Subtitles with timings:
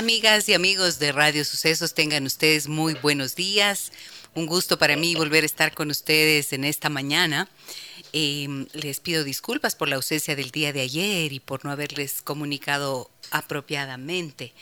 [0.00, 3.92] Amigas y amigos de Radio Sucesos, tengan ustedes muy buenos días.
[4.34, 7.50] Un gusto para mí volver a estar con ustedes en esta mañana.
[8.14, 12.22] Em, les pido disculpas por la ausencia del día de ayer y por no haberles
[12.22, 14.54] comunicado apropiadamente.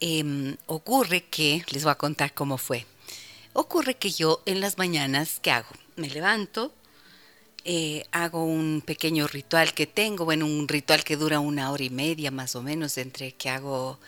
[0.00, 2.86] Em, ocurre que, les voy a contar cómo fue.
[3.52, 5.68] Ocurre que yo en las mañanas, ¿qué hago?
[5.96, 6.72] Me levanto,
[7.66, 11.90] eh, hago un pequeño ritual que tengo, bueno, un ritual que dura una hora y
[11.90, 14.00] media más o menos entre que hago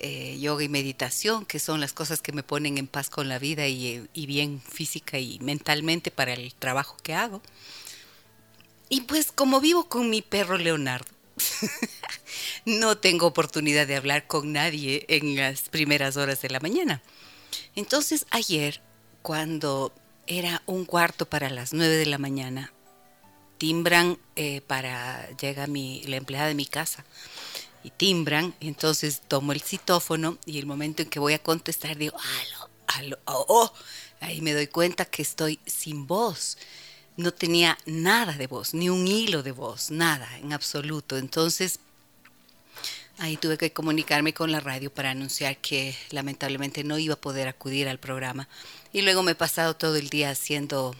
[0.00, 3.38] eh, yoga y meditación, que son las cosas que me ponen en paz con la
[3.38, 7.40] vida y, bien física y mentalmente para el trabajo que hago.
[8.88, 11.06] Y pues como vivo con mi perro Leonardo,
[12.64, 17.02] no tengo oportunidad de hablar con nadie en las primeras horas de la mañana.
[17.76, 18.82] Entonces ayer,
[19.22, 19.92] cuando
[20.26, 22.72] era un cuarto para las nueve de la mañana,
[23.58, 27.04] timbran eh, para, llega mi, la empleada de mi casa
[27.84, 32.16] y timbran, entonces tomo el citófono y el momento en que voy a contestar digo,
[32.18, 33.72] aló, aló, oh, oh,
[34.20, 36.56] ahí me doy cuenta que estoy sin voz.
[37.16, 41.16] No tenía nada de voz, ni un hilo de voz, nada en absoluto.
[41.16, 41.78] Entonces,
[43.18, 47.46] ahí tuve que comunicarme con la radio para anunciar que lamentablemente no iba a poder
[47.46, 48.48] acudir al programa.
[48.92, 50.96] Y luego me he pasado todo el día haciendo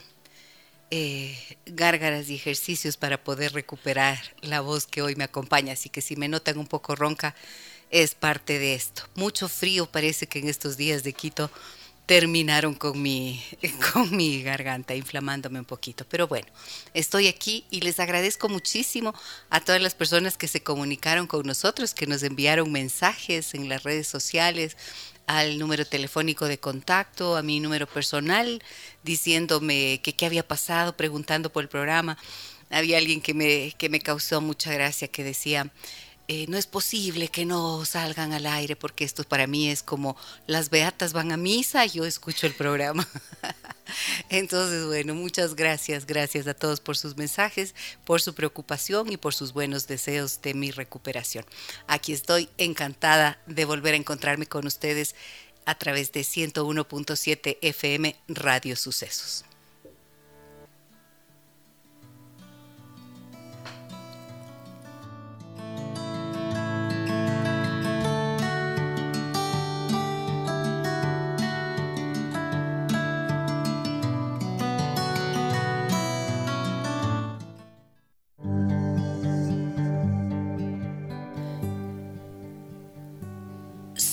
[0.91, 5.73] eh, gárgaras y ejercicios para poder recuperar la voz que hoy me acompaña.
[5.73, 7.35] Así que si me notan un poco ronca,
[7.91, 9.03] es parte de esto.
[9.15, 11.51] Mucho frío parece que en estos días de Quito
[12.07, 13.43] terminaron con mi,
[13.93, 16.05] con mi garganta, inflamándome un poquito.
[16.09, 16.47] Pero bueno,
[16.93, 19.15] estoy aquí y les agradezco muchísimo
[19.51, 23.83] a todas las personas que se comunicaron con nosotros, que nos enviaron mensajes en las
[23.83, 24.77] redes sociales,
[25.27, 28.63] al número telefónico de contacto, a mi número personal,
[29.03, 32.19] diciéndome que qué había pasado, preguntando por el programa.
[32.71, 35.71] Había alguien que me, que me causó mucha gracia que decía,
[36.27, 40.17] eh, no es posible que no salgan al aire porque esto para mí es como
[40.47, 43.07] las beatas van a misa y yo escucho el programa.
[44.31, 47.75] Entonces, bueno, muchas gracias, gracias a todos por sus mensajes,
[48.05, 51.45] por su preocupación y por sus buenos deseos de mi recuperación.
[51.87, 55.15] Aquí estoy encantada de volver a encontrarme con ustedes
[55.67, 59.45] a través de 101.7 FM Radio Sucesos.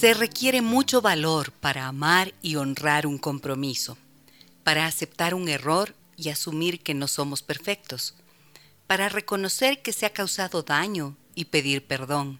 [0.01, 3.99] Se requiere mucho valor para amar y honrar un compromiso,
[4.63, 8.15] para aceptar un error y asumir que no somos perfectos,
[8.87, 12.39] para reconocer que se ha causado daño y pedir perdón,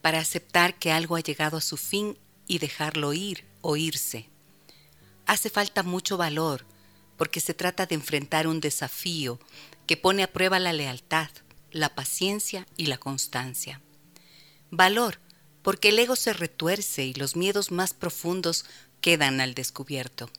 [0.00, 4.28] para aceptar que algo ha llegado a su fin y dejarlo ir o irse.
[5.24, 6.66] Hace falta mucho valor
[7.16, 9.38] porque se trata de enfrentar un desafío
[9.86, 11.30] que pone a prueba la lealtad,
[11.70, 13.80] la paciencia y la constancia.
[14.72, 15.20] Valor
[15.62, 18.64] porque el ego se retuerce y los miedos más profundos
[19.00, 20.30] quedan al descubierto.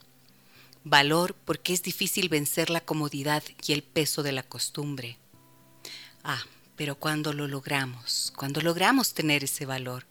[0.83, 5.17] Valor porque es difícil vencer la comodidad y el peso de la costumbre.
[6.23, 6.43] Ah,
[6.75, 10.05] pero cuando lo logramos, cuando logramos tener ese valor,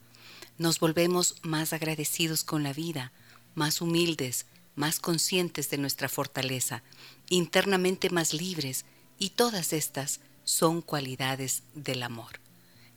[0.58, 3.12] nos volvemos más agradecidos con la vida,
[3.54, 6.82] más humildes, más conscientes de nuestra fortaleza,
[7.28, 8.84] internamente más libres,
[9.18, 12.40] y todas estas son cualidades del amor.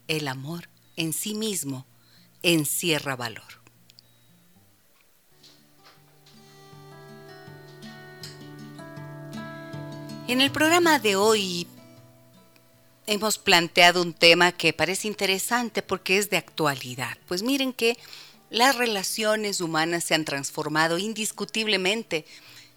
[0.07, 1.85] El amor en sí mismo
[2.45, 3.43] encierra valor.
[10.27, 11.67] En el programa de hoy
[13.07, 17.17] hemos planteado un tema que parece interesante porque es de actualidad.
[17.27, 17.97] Pues miren que
[18.49, 22.25] las relaciones humanas se han transformado indiscutiblemente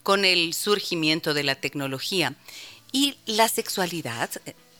[0.02, 2.34] con el surgimiento de la tecnología
[2.90, 4.30] y la sexualidad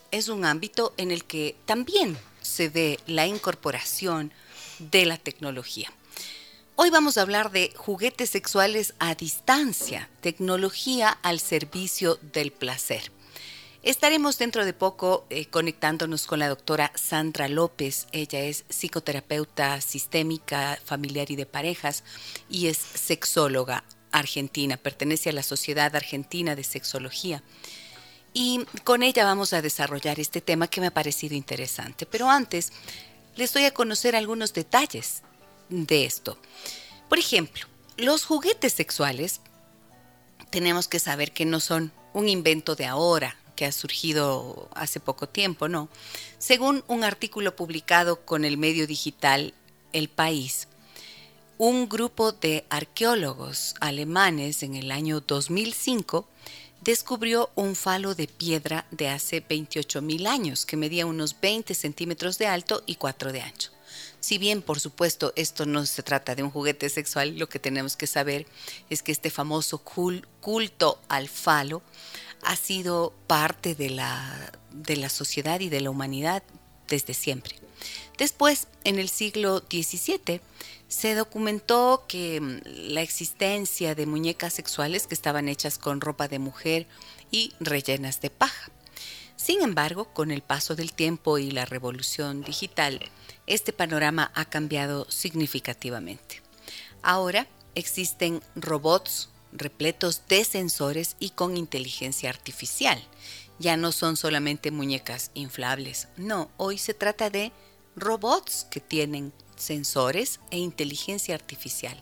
[0.09, 4.31] es un ámbito en el que también se ve la incorporación
[4.79, 5.91] de la tecnología.
[6.75, 13.11] Hoy vamos a hablar de juguetes sexuales a distancia, tecnología al servicio del placer.
[13.81, 18.07] Estaremos dentro de poco eh, conectándonos con la doctora Sandra López.
[18.11, 22.03] Ella es psicoterapeuta sistémica, familiar y de parejas
[22.49, 23.83] y es sexóloga.
[24.11, 27.43] argentina, pertenece a la Sociedad Argentina de Sexología.
[28.33, 32.05] Y con ella vamos a desarrollar este tema que me ha parecido interesante.
[32.05, 32.71] Pero antes,
[33.39, 35.23] les doy a conocer algunos detalles
[35.69, 36.37] de esto.
[37.07, 37.65] Por ejemplo,
[37.95, 39.39] los juguetes sexuales
[40.49, 45.29] tenemos que saber que no son un invento de ahora, que ha surgido hace poco
[45.29, 45.87] tiempo, no.
[46.37, 49.53] Según un artículo publicado con el medio digital
[49.93, 50.67] El País,
[51.57, 56.27] un grupo de arqueólogos alemanes en el año 2005
[56.89, 62.39] descubrió un falo de piedra de hace 28 mil años que medía unos 20 centímetros
[62.39, 63.69] de alto y 4 de ancho.
[64.19, 67.95] Si bien, por supuesto, esto no se trata de un juguete sexual, lo que tenemos
[67.95, 68.47] que saber
[68.89, 71.83] es que este famoso culto al falo
[72.41, 76.41] ha sido parte de la, de la sociedad y de la humanidad
[76.87, 77.55] desde siempre.
[78.17, 80.41] Después, en el siglo XVII,
[80.89, 82.61] se documentó que mm,
[82.93, 86.87] la existencia de muñecas sexuales que estaban hechas con ropa de mujer
[87.31, 88.71] y rellenas de paja.
[89.37, 92.99] Sin embargo, con el paso del tiempo y la revolución digital,
[93.47, 96.41] este panorama ha cambiado significativamente.
[97.01, 103.01] Ahora existen robots repletos de sensores y con inteligencia artificial.
[103.59, 107.51] Ya no son solamente muñecas inflables, no, hoy se trata de
[107.95, 112.01] robots que tienen sensores e inteligencia artificial.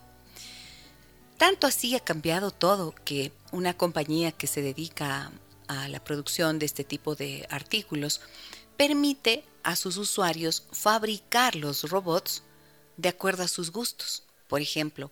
[1.38, 5.32] Tanto así ha cambiado todo que una compañía que se dedica
[5.68, 8.22] a la producción de este tipo de artículos
[8.78, 12.44] permite a sus usuarios fabricar los robots
[12.96, 14.24] de acuerdo a sus gustos.
[14.48, 15.12] Por ejemplo,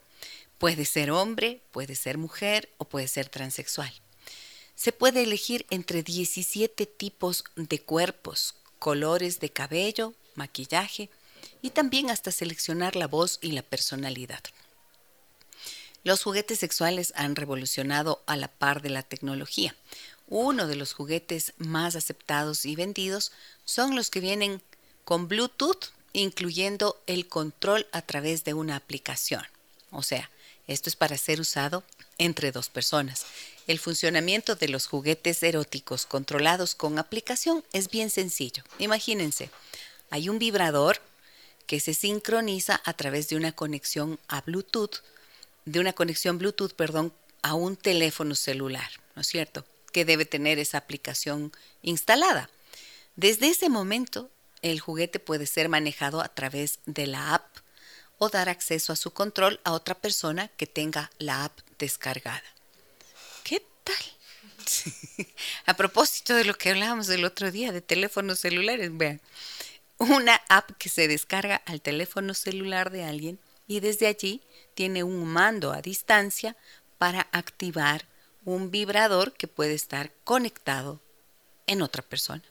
[0.58, 3.94] puede ser hombre, puede ser mujer o puede ser transexual.
[4.76, 11.10] Se puede elegir entre 17 tipos de cuerpos, colores de cabello, maquillaje,
[11.62, 14.44] y también hasta seleccionar la voz y la personalidad.
[16.04, 19.76] Los juguetes sexuales han revolucionado a la par de la tecnología.
[20.28, 23.32] Uno de los juguetes más aceptados y vendidos
[23.64, 24.62] son los que vienen
[25.04, 29.44] con Bluetooth, incluyendo el control a través de una aplicación.
[29.92, 30.30] O sea,
[30.68, 31.84] esto es para ser usado
[32.18, 33.26] entre dos personas.
[33.68, 38.64] El funcionamiento de los juguetes eróticos controlados con aplicación es bien sencillo.
[38.78, 39.50] Imagínense,
[40.12, 41.02] hay un vibrador
[41.68, 45.04] que se sincroniza a través de una conexión a Bluetooth,
[45.66, 49.66] de una conexión Bluetooth, perdón, a un teléfono celular, ¿no es cierto?
[49.92, 51.52] Que debe tener esa aplicación
[51.82, 52.50] instalada.
[53.16, 54.30] Desde ese momento,
[54.62, 57.58] el juguete puede ser manejado a través de la app
[58.18, 62.44] o dar acceso a su control a otra persona que tenga la app descargada.
[63.44, 63.96] ¿Qué tal?
[65.66, 69.22] a propósito de lo que hablábamos el otro día de teléfonos celulares, vean,
[70.10, 74.42] una app que se descarga al teléfono celular de alguien y desde allí
[74.74, 76.56] tiene un mando a distancia
[76.98, 78.08] para activar
[78.44, 81.02] un vibrador que puede estar conectado
[81.68, 82.44] en otra persona.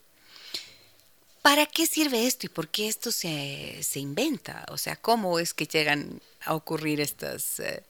[1.42, 4.64] ¿Para qué sirve esto y por qué esto se, inventa?
[4.70, 7.60] O sea, ¿cómo es que llegan a ocurrir estas...
[7.60, 7.84] Eh,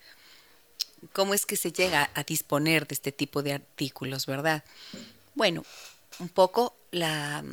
[1.13, 4.65] ¿Cómo es que se llega a disponer de este tipo de artículos, verdad?
[5.35, 5.65] Bueno,
[6.19, 7.45] un poco la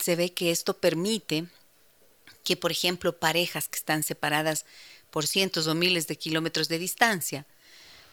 [0.00, 1.46] se ve que esto permite
[2.44, 4.64] que, por ejemplo, parejas que están separadas
[5.10, 7.46] por cientos o miles de kilómetros de distancia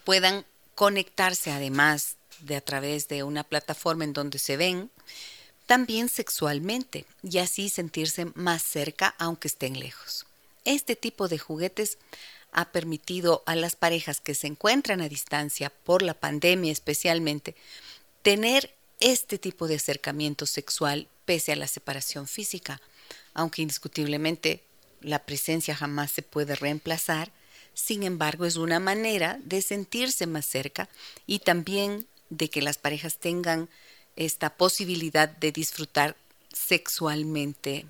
[0.04, 0.46] puedan
[0.76, 4.92] conectarse además de a través de una plataforma en donde se ven,
[5.66, 10.26] también sexualmente y así sentirse más cerca aunque estén lejos.
[10.66, 11.98] Este tipo de juguetes
[12.52, 17.56] ha permitido a las parejas que se encuentran a distancia por la pandemia especialmente
[18.22, 22.82] tener este tipo de acercamiento sexual pese a la separación física,
[23.34, 24.64] aunque indiscutiblemente
[25.02, 27.32] la presencia jamás se puede reemplazar,
[27.74, 30.90] sin embargo es una manera de sentirse más cerca
[31.28, 33.70] y también de que las parejas tengan
[34.16, 36.16] esta posibilidad de disfrutar
[36.52, 37.86] sexualmente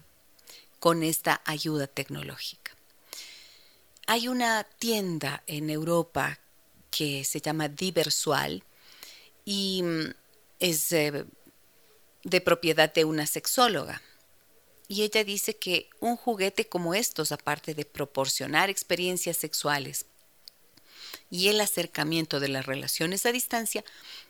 [0.80, 2.72] con esta ayuda tecnológica.
[4.08, 6.40] Hay una tienda en Europa
[6.92, 8.64] que se llama Diversual
[9.46, 10.14] y mm,
[10.60, 14.02] es de propiedad de una sexóloga.
[14.88, 20.06] Y ella dice que un juguete como estos, aparte de proporcionar experiencias sexuales
[21.30, 23.84] y el acercamiento de las relaciones a distancia,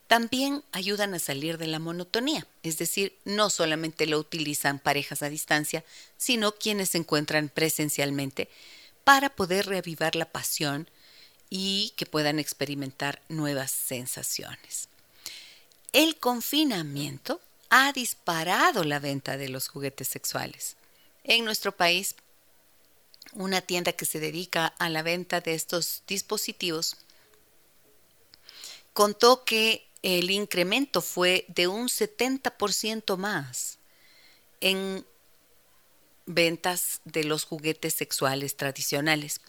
[0.07, 2.48] también ayudan a salir de la monotonía.
[2.63, 5.84] Es decir, no solamente lo utilizan parejas a distancia,
[6.17, 8.50] sino quienes se encuentran presencialmente
[9.03, 10.89] para poder reavivar la pasión
[11.50, 14.89] y que puedan experimentar nuevas sensaciones.
[15.94, 20.75] El confinamiento ha disparado la venta de los juguetes sexuales.
[21.24, 22.15] En nuestro país,
[23.34, 26.96] una tienda que se dedica a la venta de estos dispositivos
[28.94, 33.77] contó que el incremento fue de un 70% más
[34.62, 35.06] en
[36.25, 39.41] ventas de los juguetes sexuales tradicionales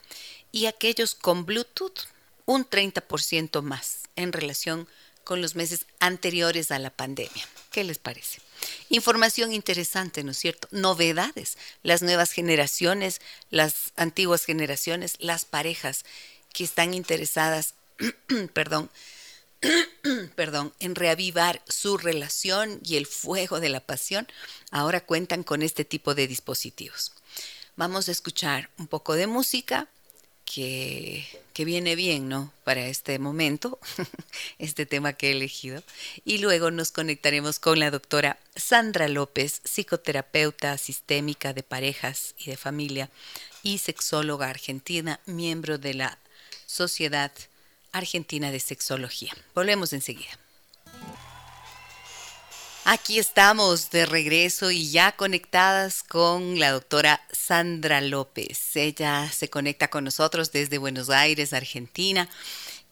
[0.52, 2.06] y aquellos con Bluetooth
[2.46, 7.46] un 30% más en relación con los meses anteriores a la pandemia.
[7.70, 8.40] ¿Qué les parece?
[8.88, 10.68] Información interesante, ¿no es cierto?
[10.70, 13.20] Novedades, las nuevas generaciones,
[13.50, 16.04] las antiguas generaciones, las parejas
[16.52, 17.74] que están interesadas,
[18.54, 18.90] perdón,
[20.34, 24.26] perdón, en reavivar su relación y el fuego de la pasión,
[24.70, 27.12] ahora cuentan con este tipo de dispositivos.
[27.76, 29.88] Vamos a escuchar un poco de música
[30.48, 32.50] que, que viene bien, ¿no?
[32.64, 33.78] Para este momento,
[34.58, 35.82] este tema que he elegido.
[36.24, 42.56] Y luego nos conectaremos con la doctora Sandra López, psicoterapeuta sistémica de parejas y de
[42.56, 43.10] familia
[43.62, 46.18] y sexóloga argentina, miembro de la
[46.64, 47.30] Sociedad
[47.92, 49.36] Argentina de Sexología.
[49.54, 50.38] Volvemos enseguida.
[52.84, 58.76] Aquí estamos de regreso y ya conectadas con la doctora Sandra López.
[58.76, 62.28] Ella se conecta con nosotros desde Buenos Aires, Argentina,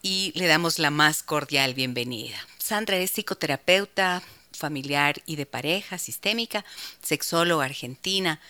[0.02, 2.36] y le damos la más cordial bienvenida.
[2.58, 6.64] Sandra es psicoterapeuta familiar y de pareja sistémica,
[7.02, 8.40] sexóloga argentina,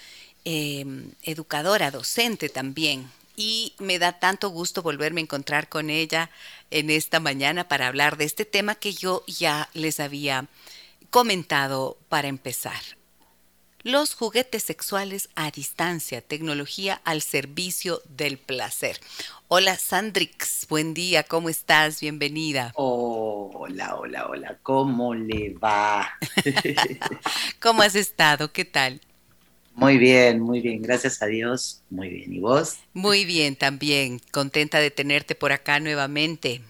[0.44, 6.30] em, educadora, docente también, y me da tanto gusto volverme a encontrar con ella
[6.70, 10.46] en esta mañana para hablar de este tema que yo ya les había
[11.10, 12.80] comentado para empezar.
[13.82, 18.98] Los juguetes sexuales a distancia, tecnología al servicio del placer.
[19.46, 22.00] Hola Sandrix, buen día, ¿cómo estás?
[22.00, 22.72] Bienvenida.
[22.74, 26.18] hola, hola, hola, ¿cómo le va?
[27.60, 28.52] ¿Cómo has estado?
[28.52, 29.00] ¿Qué tal?
[29.76, 32.32] Muy bien, muy bien, gracias a Dios, muy bien.
[32.32, 32.78] ¿Y vos?
[32.92, 36.62] Muy bien, también, contenta de tenerte por acá nuevamente.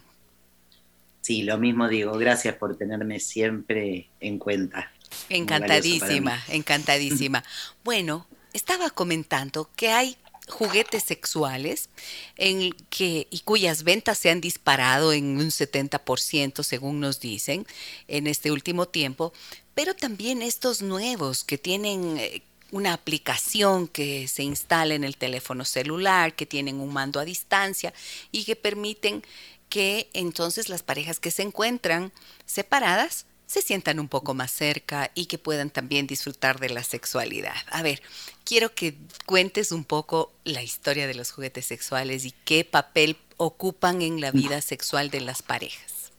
[1.26, 4.92] Sí, lo mismo digo, gracias por tenerme siempre en cuenta.
[5.28, 7.42] Encantadísima, encantadísima.
[7.84, 10.16] bueno, estaba comentando que hay
[10.46, 11.88] juguetes sexuales
[12.36, 17.66] en que, y cuyas ventas se han disparado en un 70%, según nos dicen,
[18.06, 19.32] en este último tiempo,
[19.74, 25.64] pero también estos nuevos que tienen eh, una aplicación que se instala en el teléfono
[25.64, 27.92] celular, que tienen un mando a distancia
[28.30, 29.24] y que permiten
[29.68, 32.12] que entonces las parejas que se encuentran
[32.44, 37.54] separadas se sientan un poco más cerca y que puedan también disfrutar de la sexualidad.
[37.70, 38.02] A ver,
[38.44, 44.02] quiero que cuentes un poco la historia de los juguetes sexuales y qué papel ocupan
[44.02, 46.12] en la vida sexual de las parejas.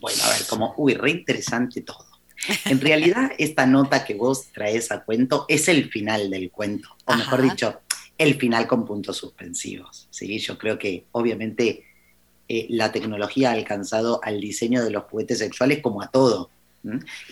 [0.00, 2.06] Bueno, a ver, como, uy, re interesante todo.
[2.64, 7.14] En realidad, esta nota que vos traes a cuento es el final del cuento, o
[7.14, 7.80] mejor dicho,
[8.18, 10.08] el final con puntos suspensivos.
[10.10, 10.38] ¿sí?
[10.38, 11.84] Yo creo que obviamente
[12.48, 16.50] eh, la tecnología ha alcanzado al diseño de los juguetes sexuales como a todo.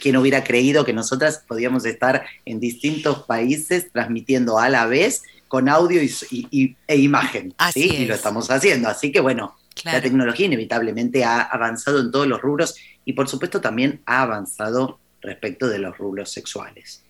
[0.00, 5.69] ¿Quién hubiera creído que nosotras podíamos estar en distintos países transmitiendo a la vez con
[5.69, 7.55] audio y, e imagen?
[7.73, 7.90] ¿sí?
[7.90, 8.88] Y lo estamos haciendo.
[8.88, 13.61] Así que bueno, la tecnología inevitablemente ha avanzado en todos los rubros y por supuesto
[13.61, 17.02] también ha avanzado respecto de los rubros sexuales.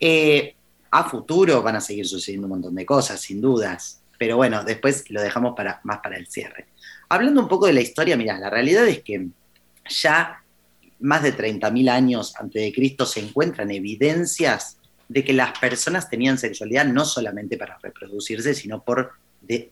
[0.00, 0.54] Eh,
[0.90, 5.08] a futuro van a seguir sucediendo un montón de cosas, sin dudas, pero bueno, después
[5.10, 6.66] lo dejamos para, más para el cierre.
[7.12, 9.28] Hablando un poco de la historia, mira, la realidad es que
[9.86, 10.42] ya
[11.00, 14.78] más de 30.000 años antes de Cristo se encuentran evidencias
[15.08, 19.12] de que las personas tenían sexualidad no solamente para reproducirse, sino por,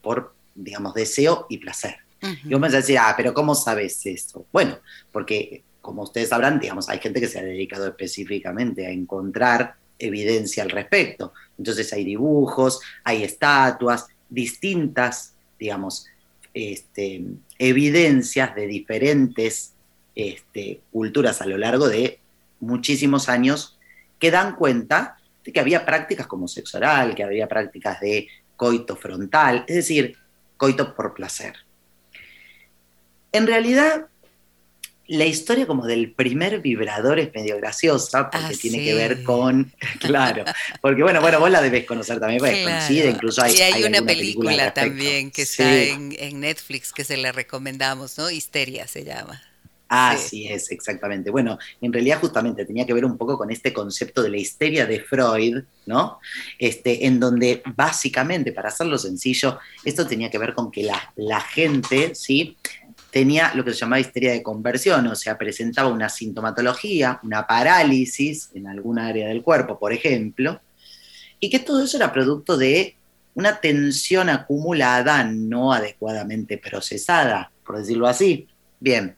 [0.02, 1.97] por digamos, deseo y placer.
[2.44, 4.44] Y vos me vas a decir, ah, pero ¿cómo sabes eso?
[4.52, 4.78] Bueno,
[5.11, 10.62] porque como ustedes sabrán, digamos, hay gente que se ha dedicado específicamente a encontrar evidencia
[10.62, 11.32] al respecto.
[11.56, 16.06] Entonces hay dibujos, hay estatuas, distintas, digamos,
[16.54, 17.25] este,
[17.59, 19.75] evidencias de diferentes
[20.14, 22.19] este, culturas a lo largo de
[22.61, 23.78] muchísimos años
[24.19, 28.97] que dan cuenta de que había prácticas como sexo oral, que había prácticas de coito
[28.97, 30.16] frontal, es decir,
[30.57, 31.54] coito por placer.
[33.33, 34.10] En realidad,
[35.11, 39.73] la historia como del primer vibrador es medio graciosa porque ah, tiene que ver con,
[39.99, 40.45] claro,
[40.81, 44.02] porque bueno, bueno, vos la debes conocer también, porque coincide, incluso hay, y hay, una
[44.02, 48.31] película, también que está en, Netflix que se la recomendamos, ¿no?
[48.31, 49.43] Histeria se llama.
[49.88, 51.31] Así es, exactamente.
[51.31, 54.87] Bueno, en realidad justamente tenía que ver un poco con este concepto de la histeria
[54.87, 56.21] de Freud, ¿no?
[56.61, 61.40] Este, en donde básicamente, para hacerlo sencillo, esto tenía que ver con que la, la
[61.40, 62.57] gente, ¿sí?
[63.11, 68.50] Tenía lo que se llamaba histeria de conversión, o sea, presentaba una sintomatología, una parálisis
[68.55, 70.61] en alguna área del cuerpo, por ejemplo,
[71.38, 72.97] y que todo eso era producto de
[73.35, 78.49] una tensión acumulada no adecuadamente procesada, por decirlo así.
[78.79, 79.17] Bien,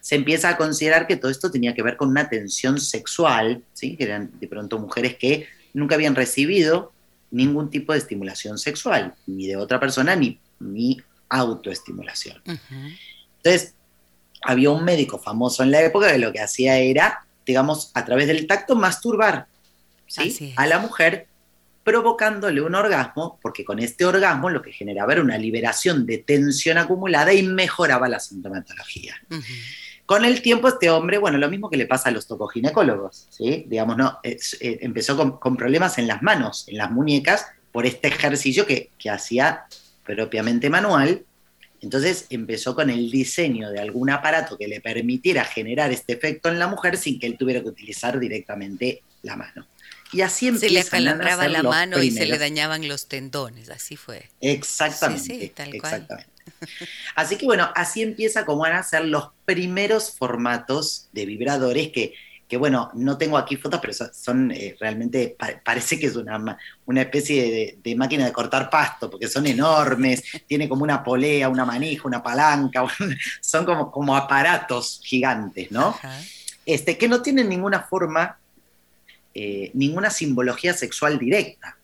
[0.00, 3.96] se empieza a considerar que todo esto tenía que ver con una tensión sexual, ¿sí?
[3.96, 6.92] que eran de pronto mujeres que nunca habían recibido
[7.30, 12.40] ningún tipo de estimulación sexual, ni de otra persona, ni, ni autoestimulación.
[13.48, 13.74] Entonces,
[14.42, 18.26] había un médico famoso en la época que lo que hacía era, digamos, a través
[18.26, 19.46] del tacto, masturbar
[20.06, 20.52] ¿sí?
[20.56, 21.26] a la mujer,
[21.82, 26.76] provocándole un orgasmo, porque con este orgasmo lo que generaba era una liberación de tensión
[26.76, 29.14] acumulada y mejoraba la sintomatología.
[30.04, 33.64] Con el tiempo, este hombre, bueno, lo mismo que le pasa a los tocoginecólogos, ¿sí?
[33.66, 34.18] Digamos, ¿no?
[34.22, 39.10] Eh, empezó con, problemas en las manos, en las muñecas, por este ejercicio que, que
[39.10, 39.64] hacía
[40.04, 41.24] propiamente manual.
[41.80, 46.58] Entonces empezó con el diseño de algún aparato que le permitiera generar este efecto en
[46.58, 49.66] la mujer sin que él tuviera que utilizar directamente la mano.
[50.12, 54.28] Y así Se le acalambraba la mano y se le dañaban los tendones, así fue.
[54.40, 55.52] Exactamente.
[55.72, 56.26] exactamente.
[57.14, 62.14] Así que bueno, así empieza como van a ser los primeros formatos de vibradores que,
[62.48, 67.02] que bueno, no tengo aquí fotos, pero son, eh, realmente, parece que es una, una
[67.02, 72.08] especie de, máquina de cortar pasto, porque son enormes, tiene como una polea, una manija,
[72.08, 72.86] una palanca,
[73.42, 75.94] son como, como aparatos gigantes, ¿no?
[76.64, 78.38] Este, que no tienen ninguna forma,
[79.34, 81.76] eh, ninguna simbología sexual directa.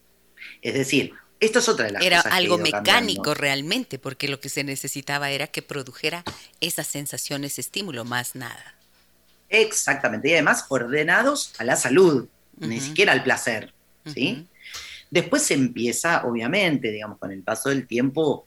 [0.63, 2.33] Es decir, esto es otra de las era cosas.
[2.33, 6.25] Era algo mecánico realmente, porque lo que se necesitaba era que produjera
[6.63, 8.75] esas sensaciones, estímulo, más nada.
[9.49, 12.27] Exactamente, y además ordenados a la salud,
[12.59, 13.73] ni siquiera al placer.
[14.07, 14.47] ¿sí?
[15.11, 18.47] Después se empieza, obviamente, digamos, con el paso del tiempo,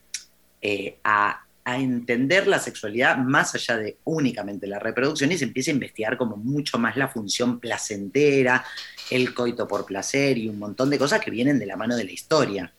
[0.61, 5.71] eh, a, a, entender la sexualidad más allá de únicamente la reproducción y se empieza
[5.71, 8.65] a investigar como mucho más la función placentera,
[9.11, 12.05] el coito por placer y un montón de cosas que vienen de la mano de
[12.05, 12.73] la historia.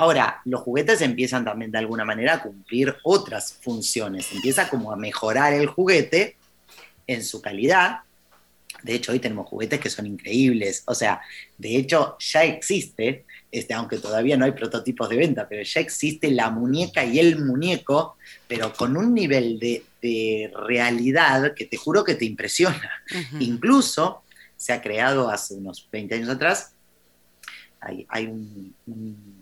[0.00, 4.30] Ahora, los juguetes empiezan también de alguna manera a cumplir otras funciones.
[4.32, 6.36] Empieza como a mejorar el juguete
[7.08, 8.02] en su calidad.
[8.84, 10.84] De hecho, hoy tenemos juguetes que son increíbles.
[10.86, 11.20] O sea,
[11.56, 16.30] de hecho, ya existe, este, aunque todavía no hay prototipos de venta, pero ya existe
[16.30, 18.16] la muñeca y el muñeco,
[18.46, 19.82] pero con un nivel de,
[20.54, 23.02] realidad que te juro que te impresiona.
[23.40, 24.22] Incluso
[24.56, 26.72] se ha creado hace unos 20 años atrás
[28.08, 28.74] hay, un,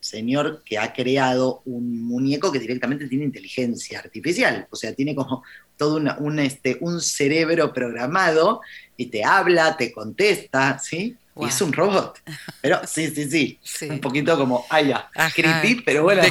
[0.01, 5.43] señor que ha creado un muñeco que directamente tiene inteligencia artificial, o sea, tiene como
[5.77, 8.61] todo un, este, un cerebro programado
[8.97, 11.17] y te habla, te contesta, ¿sí?
[11.39, 12.19] Y es un robot.
[12.63, 16.23] Pero sí, sí, sí, Un poquito como, ay, ya, creepy, pero bueno.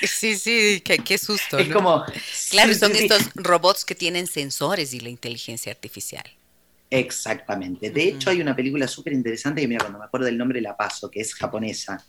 [0.00, 1.58] sí, sí, qué, susto.
[1.58, 2.04] Es como.
[2.50, 6.24] Claro, son estos robots que tienen sensores y la inteligencia artificial.
[6.90, 7.90] Exactamente.
[7.90, 10.76] De hecho, hay una película súper interesante que, mira, cuando me acuerdo del nombre la
[10.76, 12.04] paso, que es japonesa.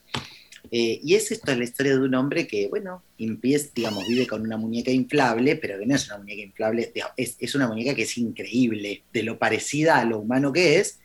[0.72, 4.42] Eh, y es esto, la historia de un hombre que, bueno, empieza, digamos, vive con
[4.42, 8.18] una muñeca inflable, pero que no es una muñeca inflable, es, una muñeca que es
[8.18, 11.00] increíble, de lo parecida a lo humano que es.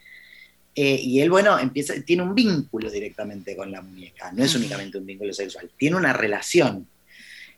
[0.76, 4.98] Eh, y él, bueno, empieza, tiene un vínculo directamente con la muñeca, no es únicamente
[4.98, 6.88] un vínculo sexual, tiene una relación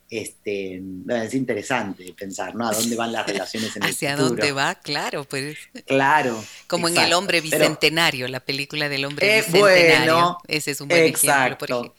[0.09, 2.67] este, es interesante pensar, ¿no?
[2.67, 4.75] ¿A dónde van las relaciones en el ¿Hacia dónde va?
[4.75, 5.57] Claro, pues.
[5.85, 6.41] Claro.
[6.67, 10.37] Como en El Hombre Bicentenario, la película del Hombre Bicentenario.
[10.47, 11.95] Ese es un buen ejemplo, por ejemplo.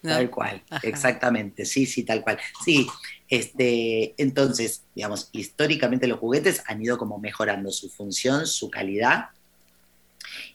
[0.00, 2.38] Tal cual, exactamente, sí, sí, tal cual.
[2.64, 2.86] Sí,
[3.28, 9.30] este, entonces, digamos, históricamente los juguetes han ido como mejorando su función, su calidad,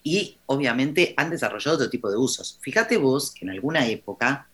[0.02, 2.58] y obviamente han desarrollado otro tipo de usos.
[2.62, 4.48] Fíjate vos que en alguna época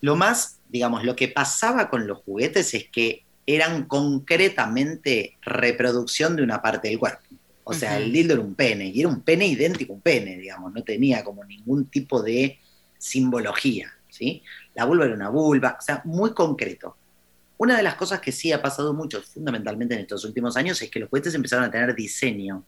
[0.00, 6.42] lo más digamos, lo que pasaba con los juguetes es que eran concretamente reproducción de
[6.42, 7.22] una parte del cuerpo.
[7.64, 10.36] O sea, el dildo era un pene, y era un pene idéntico a un pene,
[10.36, 12.60] digamos, no tenía como ningún tipo de
[12.96, 14.42] simbología, ¿sí?
[14.74, 16.96] La vulva era una vulva, o sea, muy concreto.
[17.58, 20.90] Una de las cosas que sí ha pasado mucho, fundamentalmente en estos últimos años, es
[20.90, 22.64] que los juguetes empezaron a tener diseño.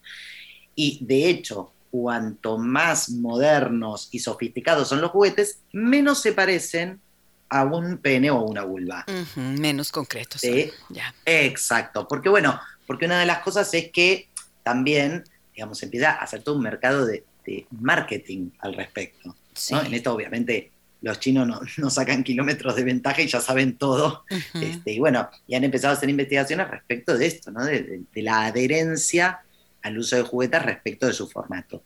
[0.74, 7.00] Y de hecho, cuanto más modernos y sofisticados son los juguetes, menos se parecen
[7.48, 9.04] a un pene o una vulva.
[9.36, 10.38] menos concreto.
[10.38, 11.14] Sí, ya.
[11.24, 14.28] Exacto, porque bueno, porque una de las cosas es que
[14.62, 17.24] también, digamos, empieza a hacer todo un mercado de,
[17.70, 19.34] marketing al respecto.
[19.70, 24.24] En esto obviamente los chinos no, sacan kilómetros de ventaja y ya saben todo.
[24.54, 27.64] este, y bueno, y han empezado a hacer investigaciones respecto de esto, ¿no?
[27.64, 29.40] de, la adherencia
[29.82, 31.82] al uso de juguetes respecto de su formato.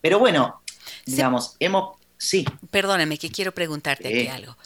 [0.00, 0.62] Pero bueno,
[1.06, 2.44] digamos, hemos Sí.
[2.70, 4.56] Perdóname, que quiero preguntarte aquí algo.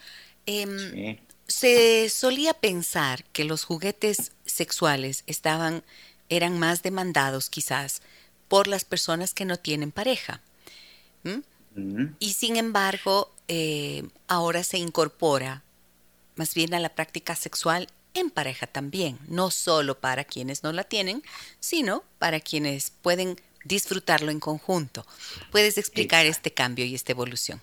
[0.46, 5.82] Em, se solía pensar que los juguetes sexuales estaban,
[6.28, 8.02] eran más demandados quizás
[8.48, 10.40] por las personas que no tienen pareja.
[12.18, 15.62] Y sin embargo, eh, ahora se incorpora
[16.34, 20.84] más bien a la práctica sexual en pareja también, no solo para quienes no la
[20.84, 21.22] tienen,
[21.61, 25.07] sino para quienes pueden disfrutarlo en conjunto.
[25.52, 27.61] ¿Puedes explicar este cambio y esta evolución?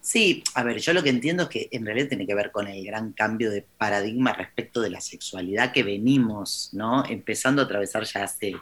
[0.00, 2.68] Sí, a ver, yo lo que entiendo es que en realidad tiene que ver con
[2.68, 7.06] el gran cambio de paradigma respecto de la sexualidad que venimos, ¿no?
[7.06, 8.54] Empezando a atravesar ya hace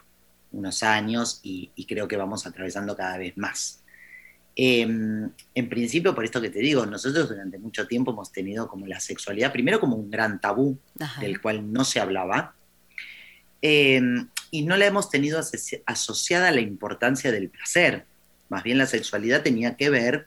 [0.53, 3.83] unos años y, creo que vamos atravesando cada vez más.
[4.55, 8.87] Em, en principio, por esto que te digo, nosotros durante mucho tiempo hemos tenido como
[8.87, 10.79] la sexualidad, primero como un gran tabú
[11.21, 12.55] del cual no se hablaba,
[13.63, 15.41] em, y no la hemos tenido
[15.87, 18.05] asociada a la importancia del placer.
[18.49, 20.27] Más bien la sexualidad tenía que ver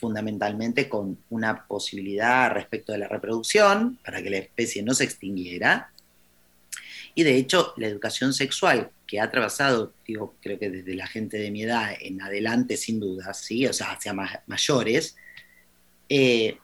[0.00, 5.92] fundamentalmente con una posibilidad respecto de la reproducción, para que la especie no se extinguiera.
[7.14, 11.36] Y de hecho, la educación sexual que ha atravesado, digo, creo que desde la gente
[11.36, 13.66] de mi edad en adelante, sin duda, ¿sí?
[13.66, 14.14] o sea, hacia
[14.46, 15.16] mayores,
[16.08, 16.56] eh,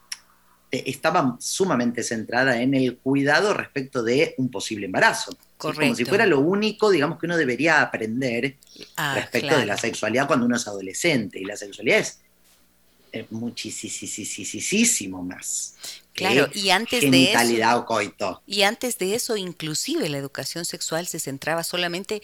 [0.71, 5.37] estaba sumamente centrada en el cuidado respecto de un posible embarazo.
[5.57, 8.57] Como si fuera lo único, digamos, que uno debería aprender
[8.97, 11.41] ah, respecto de la sexualidad cuando uno es adolescente.
[11.41, 12.07] Y la sexualidad
[13.13, 15.75] es muchísimo más.
[16.13, 18.43] Claro, y antes de eso, o coito.
[18.47, 22.23] Y antes de eso, inclusive la educación sexual se centraba solamente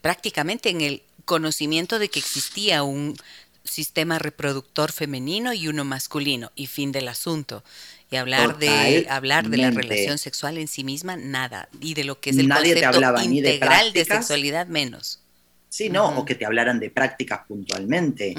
[0.00, 3.16] prácticamente en el conocimiento de que existía un
[3.64, 7.62] sistema reproductor femenino y uno masculino y fin del asunto.
[8.10, 12.20] Y hablar de hablar de la relación sexual en sí misma nada y de lo
[12.20, 15.20] que es el concepto integral de, sexualidad menos.
[15.68, 18.34] Sí, no, o que te hablaran de prácticas puntualmente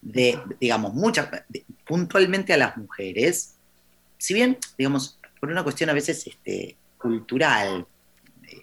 [0.00, 1.28] de, digamos, muchas,
[1.86, 3.54] puntualmente a las mujeres,
[4.16, 7.86] si bien, digamos, por una cuestión a veces este, cultural,
[8.46, 8.56] eh,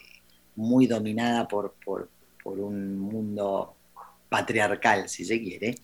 [0.56, 2.10] muy dominada por, por,
[2.44, 3.76] un mundo
[4.36, 5.76] patriarcal, si se quiere,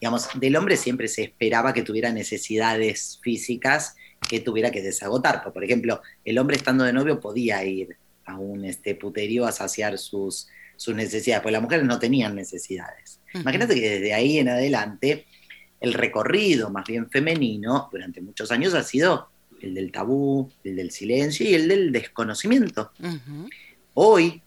[0.00, 3.96] digamos, del hombre siempre se esperaba que tuviera necesidades físicas
[4.28, 5.42] que tuviera que desagotar.
[5.52, 9.98] Por ejemplo, el hombre estando de novio podía ir a un este, puterío a saciar
[9.98, 13.18] sus, sus necesidades, pues las mujeres no tenían necesidades.
[13.34, 15.26] Imagínate que desde ahí en adelante
[15.80, 20.92] el recorrido más bien femenino durante muchos años ha sido el del tabú, el del
[20.92, 22.92] silencio y el del desconocimiento.
[23.94, 24.42] Hoy,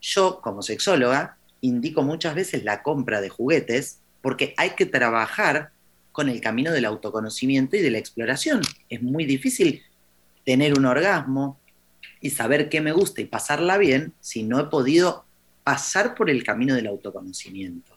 [0.00, 5.70] yo como sexóloga indico muchas veces la compra de juguetes porque hay que trabajar
[6.12, 8.60] con el camino del autoconocimiento y de la exploración.
[8.88, 9.82] Es muy difícil
[10.44, 11.58] tener un orgasmo
[12.20, 15.24] y saber qué me gusta y pasarla bien si no he podido
[15.62, 17.96] pasar por el camino del autoconocimiento.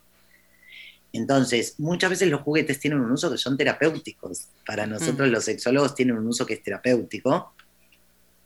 [1.12, 4.48] Entonces, muchas veces los juguetes tienen un uso que son terapéuticos.
[4.66, 5.32] Para nosotros mm.
[5.32, 7.52] los sexólogos tienen un uso que es terapéutico.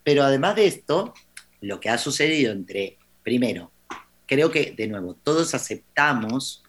[0.02, 1.14] Pero además de esto,
[1.60, 3.70] lo que ha sucedido entre, primero,
[4.26, 6.62] creo que, de nuevo, todos aceptamos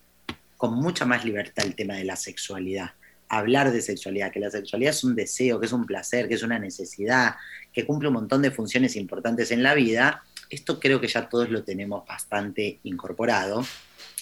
[0.58, 2.92] con mucha más libertad el tema de la sexualidad.
[3.30, 6.44] Hablar de sexualidad, que la sexualidad es un deseo, que es un placer, que es
[6.44, 7.36] una necesidad,
[7.74, 11.50] que cumple un montón de funciones importantes en la vida esto creo que ya todos
[11.50, 13.66] lo tenemos bastante incorporado.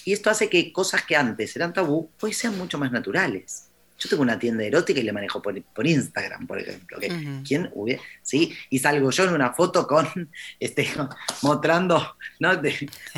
[0.04, 3.65] Y esto hace que cosas que antes eran tabú, hoy sean mucho más naturales.
[3.98, 6.98] Yo tengo una tienda erótica y le manejo por, Instagram, por ejemplo.
[7.46, 8.02] ¿Quién hubiera?
[8.22, 8.54] ¿Sí?
[8.70, 10.06] Y salgo yo en una foto con,
[10.60, 10.88] este,
[11.42, 12.60] mostrando, ¿no?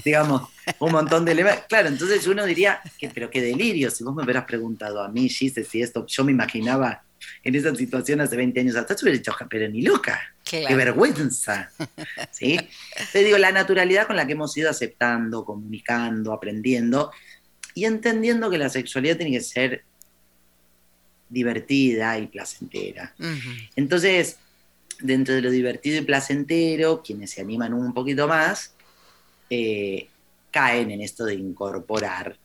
[0.04, 1.64] digamos, un montón de elementos.
[1.68, 3.90] Claro, entonces uno diría, que, pero qué delirio.
[3.90, 7.02] Si vos me hubieras preguntado a mí, Gise, si esto, yo me imaginaba
[7.42, 11.70] en esa situación hace 20 años atrás, hubiera dicho, pero ni loca, qué vergüenza.
[12.30, 12.58] ¿Sí?
[13.12, 17.10] Te digo, la naturalidad con la que hemos ido aceptando, comunicando, aprendiendo
[17.74, 19.84] y entendiendo que la sexualidad tiene que ser
[21.28, 23.14] divertida y placentera.
[23.76, 24.38] Entonces,
[25.00, 28.72] dentro de lo divertido y placentero, quienes se animan un poquito más,
[29.50, 30.08] eh,
[30.50, 32.36] caen en esto de incorporar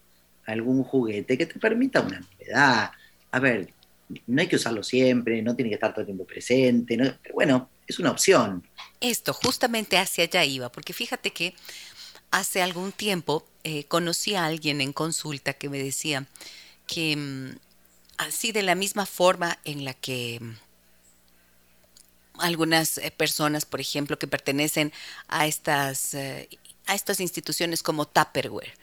[0.46, 2.92] algún juguete que te permita una novedad.
[3.32, 3.70] A ver,
[4.28, 7.70] no hay que usarlo siempre, no tiene que estar todo el tiempo presente, pero bueno,
[7.88, 8.64] es una opción.
[9.00, 11.56] Esto, justamente hacia allá iba, porque fíjate que
[12.32, 16.26] hace algún tiempo eh, conocí a alguien en consulta que me decía
[16.88, 17.50] que mm,
[18.24, 20.56] así de la misma forma en la que mm,
[22.40, 24.92] algunas eh, personas, por ejemplo, que pertenecen
[25.28, 26.50] a estas, eh,
[26.86, 28.74] a estas instituciones como Tupperware,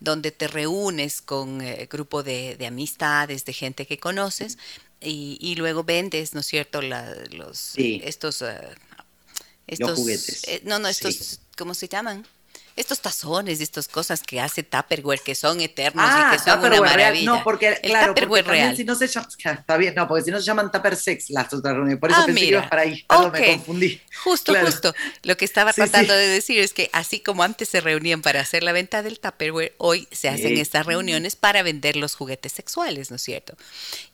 [0.00, 4.58] donde te reúnes con eh, grupo de, amistades, de gente que conoces,
[5.00, 8.46] y, luego vendes, ¿no es cierto?, los, estos, uh,
[9.68, 9.96] estos...
[9.96, 10.42] juguetes.
[10.48, 12.26] Eh, no, no, estos, ¿cómo se llaman?
[12.78, 16.80] Estos tazones, estas cosas que hace Tupperware que son eternos y ah, que son una
[16.80, 17.30] maravilla.
[17.30, 18.76] No, porque claro, Tupperware real.
[18.76, 21.52] Si no se llama, está bien, no, porque si no se llaman Tupper Sex las
[21.52, 22.00] otras reuniones.
[22.00, 23.04] Por eso ah, pensé que ibas para ahí.
[23.08, 24.00] Perdón, me confundí.
[24.22, 24.94] Justo, justo.
[25.24, 28.62] Lo que estaba tratando de decir es que así como antes se reunían para hacer
[28.62, 33.16] la venta del Tupperware, hoy se hacen estas reuniones para vender los juguetes sexuales, ¿no
[33.16, 33.56] es cierto?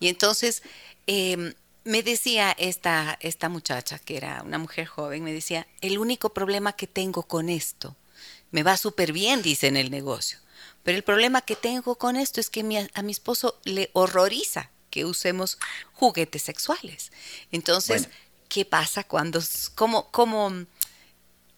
[0.01, 0.63] Y entonces,
[1.07, 6.31] eh, me decía esta, esta muchacha, que era una mujer joven, me decía, el único
[6.31, 7.95] problema que tengo con esto,
[8.51, 10.39] me va súper bien, dice en el negocio,
[10.83, 15.05] pero el problema que tengo con esto es que a mi esposo le horroriza que
[15.05, 15.59] usemos
[15.93, 17.11] juguetes sexuales.
[17.51, 18.09] Entonces,
[18.49, 19.41] ¿qué pasa cuando,
[19.75, 20.67] cómo, cómo,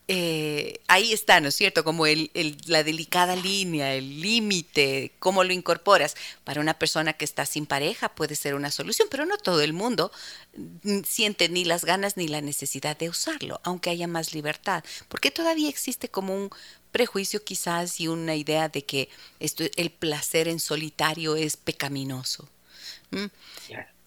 [0.08, 1.82] eh, ahí está, ¿no es cierto?
[1.82, 2.30] Como el,
[2.66, 6.14] la delicada línea, el límite, cómo lo incorporas.
[6.44, 9.72] Para una persona que está sin pareja puede ser una solución, pero no todo el
[9.72, 10.12] mundo
[10.54, 15.32] mm, siente ni las ganas ni la necesidad de usarlo, aunque haya más libertad, porque
[15.32, 16.50] todavía existe como un
[16.92, 19.08] prejuicio quizás y una idea de que
[19.40, 22.48] esto, el placer en solitario es pecaminoso.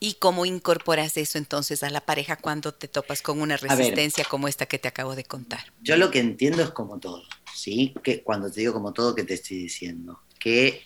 [0.02, 4.48] ¿Y cómo incorporas eso entonces a la pareja cuando te topas con una resistencia como
[4.48, 5.74] esta que te acabo de contar?
[5.82, 7.94] Yo lo que entiendo es como todo, ¿sí?
[8.02, 10.22] Que cuando te digo como todo, que te estoy diciendo?
[10.40, 10.84] Que,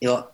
[0.00, 0.32] digo,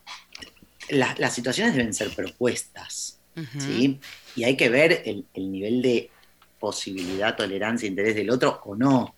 [0.88, 3.18] las situaciones deben ser propuestas,
[3.58, 4.00] ¿sí?
[4.34, 6.10] Y hay que ver el, el nivel de
[6.58, 9.14] posibilidad, tolerancia, interés del otro o no.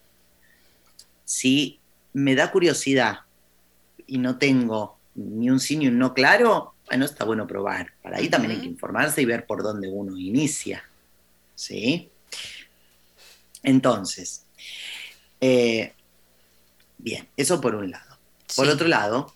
[1.25, 1.81] Si
[2.13, 3.21] me da curiosidad
[4.07, 7.93] y no tengo ni un sí ni un no claro, bueno, está bueno probar.
[8.03, 10.85] Para ahí también hay que informarse y ver por dónde uno inicia.
[11.55, 12.11] ¿Sí?
[13.63, 14.45] Entonces,
[15.41, 15.93] eh,
[16.99, 18.19] bien, eso por un lado.
[18.57, 19.35] Por otro lado,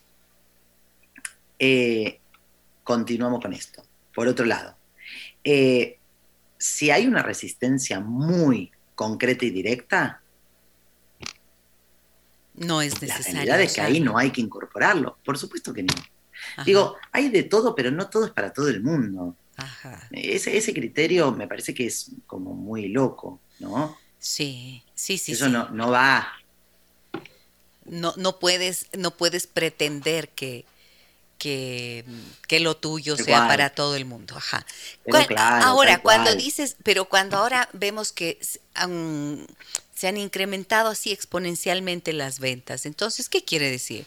[1.57, 2.19] eh,
[2.83, 3.83] continuamos con esto.
[4.13, 4.75] Por otro lado,
[5.43, 5.97] eh,
[6.57, 10.21] si hay una resistencia muy concreta y directa,
[12.55, 13.33] no es necesario.
[13.33, 15.17] La realidad es que ahí no hay que incorporarlo.
[15.23, 15.93] Por supuesto que no.
[16.65, 19.35] Digo, hay de todo, pero no todo es para todo el mundo.
[20.11, 23.97] Ese, ese criterio me parece que es como muy loco, ¿no?
[24.19, 25.33] Sí, sí, sí.
[25.33, 26.33] Eso No, no va.
[27.85, 30.65] No, no, puedes, no puedes pretender que,
[31.39, 32.05] que,
[32.59, 34.35] lo tuyo sea para todo el mundo.
[34.37, 34.65] Ajá.
[35.63, 42.85] ahora, cuando dices, pero cuando ahora vemos que se han incrementado así exponencialmente las ventas,
[42.85, 44.05] entonces, ¿qué quiere decir?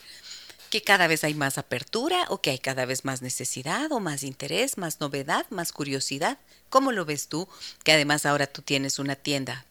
[0.72, 4.22] Que cada vez hay más apertura o que hay cada vez más necesidad o más
[4.22, 6.38] interés, más novedad, más curiosidad.
[6.70, 7.46] ¿Cómo lo ves tú?
[7.84, 9.66] Que además ahora tú tienes una tienda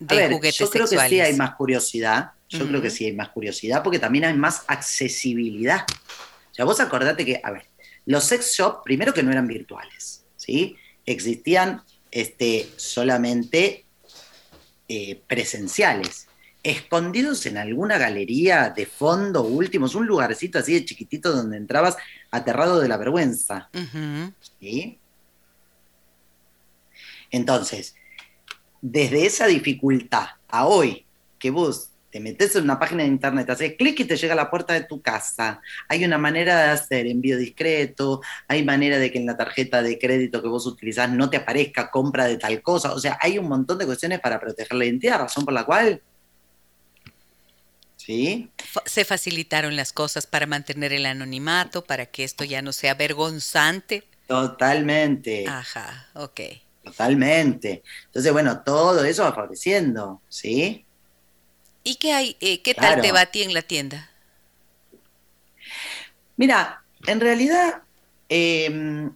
[0.00, 2.32] de juguetes yo creo que sí hay más curiosidad.
[2.48, 5.86] Yo creo que sí hay más curiosidad porque también hay más accesibilidad.
[6.50, 7.66] O sea, vos acordate que, a ver,
[8.06, 10.76] los sex shops, primero que no eran virtuales, ¿sí?
[11.06, 13.84] Existían este, solamente
[14.88, 16.26] eh, presenciales
[16.62, 21.96] escondidos en alguna galería de fondo últimos, un lugarcito así de chiquitito donde entrabas
[22.30, 23.70] aterrado de la vergüenza.
[24.60, 24.98] ¿Sí?
[27.30, 27.94] Entonces,
[28.82, 31.06] desde esa dificultad a hoy,
[31.38, 34.36] que vos te metes en una página de internet, haces clic y te llega a
[34.36, 35.60] la puerta de tu casa.
[35.88, 39.98] Hay una manera de hacer envío discreto, hay manera de que en la tarjeta de
[39.98, 42.92] crédito que vos utilizás no te aparezca compra de tal cosa.
[42.92, 46.02] O sea, hay un montón de cuestiones para proteger la identidad, razón por la cual
[48.86, 54.04] se facilitaron las cosas para mantener el anonimato, para que esto ya no sea vergonzante.
[54.26, 55.46] Totalmente.
[55.46, 56.40] Ajá, ok.
[56.84, 57.82] Totalmente.
[58.06, 60.84] Entonces, bueno, todo eso va favoreciendo, ¿sí?
[61.84, 62.36] ¿Y qué hay?
[62.40, 64.10] Eh, ¿Qué tal te va a ti en la tienda?
[66.36, 67.82] Mira, en realidad
[68.28, 69.12] em,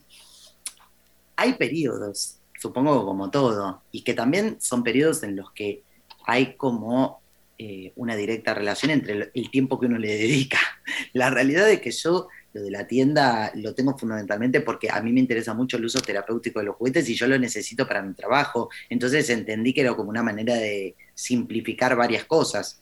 [1.36, 5.82] hay periodos, supongo como todo, y que también son periodos en los que
[6.26, 7.22] hay como
[7.58, 10.58] eh, una directa relación entre el, tiempo que uno le dedica.
[11.12, 15.12] La realidad es que yo lo de la tienda lo tengo fundamentalmente porque a mí
[15.12, 18.14] me interesa mucho el uso terapéutico de los juguetes y yo lo necesito para mi
[18.14, 18.70] trabajo.
[18.88, 22.80] Entonces entendí que era como una manera de simplificar varias cosas,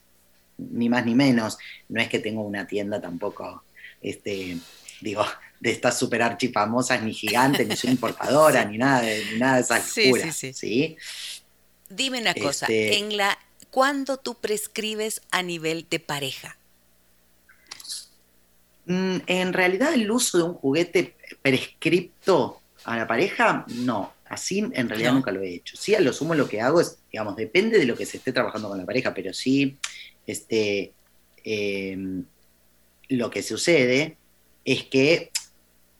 [0.57, 1.57] ni más ni menos.
[1.89, 3.63] No es que tengo una tienda tampoco,
[3.99, 4.57] este,
[5.01, 5.25] digo,
[5.59, 9.61] de estas super archifamosas, ni gigantes, ni soy importadora, ni nada de, ni nada de
[9.61, 10.97] esa sí,
[11.89, 13.37] Dime una cosa, este en la
[13.73, 16.57] ¿cuándo tú prescribes a nivel de pareja?
[18.85, 24.13] Mm, en realidad el uso de un juguete prescripto a la pareja, no.
[24.25, 25.75] Así en realidad nunca lo he hecho.
[25.75, 28.31] Sí, a lo sumo lo que hago es, digamos, depende de lo que se esté
[28.31, 29.75] trabajando con la pareja, pero sí,
[30.27, 30.93] este,
[31.43, 32.25] em,
[33.09, 34.17] lo que sucede
[34.65, 35.31] es que,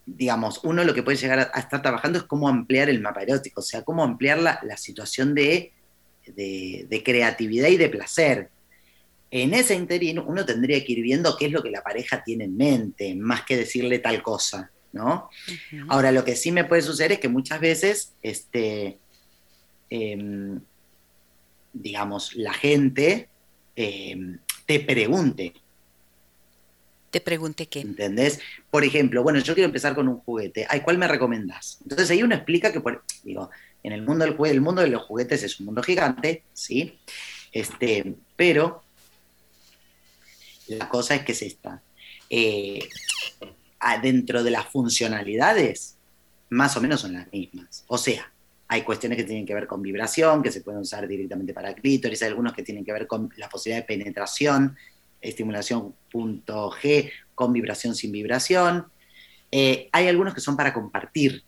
[0.05, 3.61] digamos, uno lo que puede llegar a, estar trabajando es cómo ampliar el mapa erótico,
[3.61, 5.72] o sea, cómo ampliar la situación de
[6.25, 8.49] de, creatividad y de placer.
[9.31, 12.45] En ese interín uno tendría que ir viendo qué es lo que la pareja tiene
[12.45, 15.29] en mente, más que decirle tal cosa, ¿no?
[15.89, 18.99] Ahora, lo que sí me puede suceder es que muchas veces, este,
[19.89, 20.59] em,
[21.73, 23.27] digamos, la gente
[23.75, 25.53] em, te pregunte,
[27.09, 27.81] Te pregunté qué.
[27.81, 28.39] ¿Entendés?
[28.71, 30.65] Por ejemplo, bueno, yo quiero empezar con un juguete.
[30.67, 31.77] Ay, ¿cuál me recomendás?
[31.83, 33.51] Entonces ahí uno explica que, por, digo,
[33.83, 36.99] en el mundo del el mundo de los juguetes es un mundo gigante, ¿sí?
[37.51, 38.83] Este, pero
[40.67, 41.81] la cosa es que es esta.
[42.29, 42.87] Eh,
[44.01, 45.97] dentro de las funcionalidades,
[46.49, 47.83] más o menos son las mismas.
[47.87, 48.31] O sea,
[48.67, 52.21] hay cuestiones que tienen que ver con vibración, que se pueden usar directamente para clítoris,
[52.21, 54.75] hay algunos que tienen que ver con la posibilidad de penetración,
[55.21, 58.85] estimulación punto G con vibración sin vibración.
[59.51, 61.43] Eh, hay algunos que son para compartir.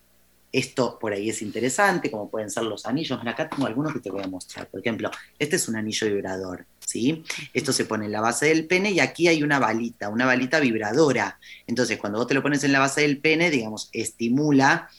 [0.55, 3.19] Esto por ahí es interesante, como pueden ser los anillos.
[3.25, 4.69] Acá tengo algunos que te voy a mostrar.
[4.69, 7.25] Por ejemplo, este es un anillo vibrador, ¿sí?
[7.53, 10.61] Esto se pone en la base del pene y aquí hay una balita, una balita
[10.61, 11.37] vibradora.
[11.67, 14.89] Entonces, cuando vos te lo pones en la base del pene, digamos, estimula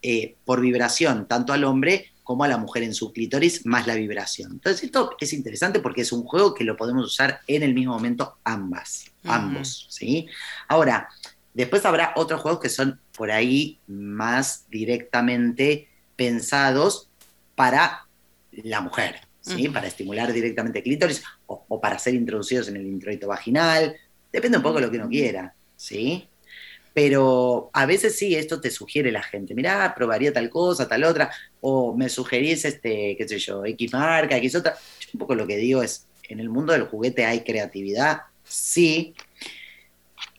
[0.00, 3.96] eh, por vibración tanto al hombre como a la mujer en su clítoris, más la
[3.96, 4.52] vibración.
[4.52, 7.94] Entonces, esto es interesante porque es un juego que lo podemos usar en el mismo
[7.94, 10.28] momento ambas, ambos, ¿sí?
[10.68, 11.08] Ahora,
[11.54, 17.08] después habrá otros juegos que son por ahí más directamente pensados
[17.54, 18.06] para
[18.52, 19.68] la mujer, ¿sí?
[19.68, 23.96] Para estimular directamente el clítoris o, o, para ser introducidos en el introito vaginal,
[24.32, 26.28] depende un poco de lo que uno quiera, ¿sí?
[26.92, 31.30] pero a veces sí, esto te sugiere la gente, mirá, probaría tal cosa, tal otra,
[31.60, 34.74] o me sugerís, este, qué sé yo, X marca, X otra.
[35.00, 39.14] Yo un poco lo que digo es, en el mundo del juguete hay creatividad, sí.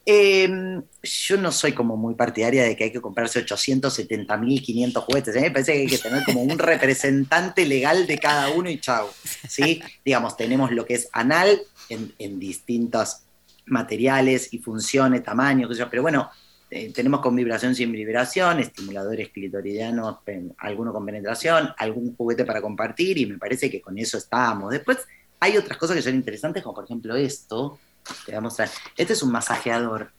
[0.04, 5.36] Em, yo no soy como muy partidaria de que hay que comprarse 870.500 juguetes.
[5.36, 8.70] A mí me parece que hay que tener como un representante legal de cada uno
[8.70, 9.08] y chau.
[9.48, 9.82] ¿sí?
[10.04, 13.24] Digamos, tenemos lo que es anal en, distintos
[13.66, 16.32] materiales y funciones, tamaños, pero bueno,
[16.70, 20.20] eh, tenemos con vibración sin vibración, estimuladores clitoridianos,
[20.58, 24.72] alguno con penetración, algún juguete para compartir y me parece que con eso estamos.
[24.72, 25.00] Después
[25.40, 27.78] hay otras cosas que son interesantes, como por ejemplo esto,
[28.26, 28.70] te voy a mostrar.
[28.98, 30.12] Este es un masajeador.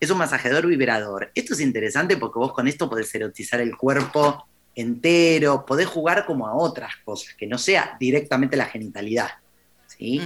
[0.00, 1.30] Es un masajeador vibrador.
[1.34, 6.46] Esto es interesante porque vos con esto podés erotizar el cuerpo entero, podés jugar como
[6.46, 9.30] a otras cosas, que no sea directamente la genitalidad.
[9.86, 10.20] ¿sí?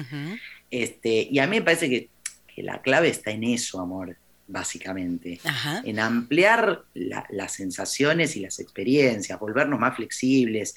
[0.70, 2.08] este, y a mí me parece que,
[2.54, 4.16] que la clave está en eso, amor
[4.48, 5.38] básicamente,
[5.84, 10.74] en ampliar las sensaciones y las experiencias, volvernos más flexibles,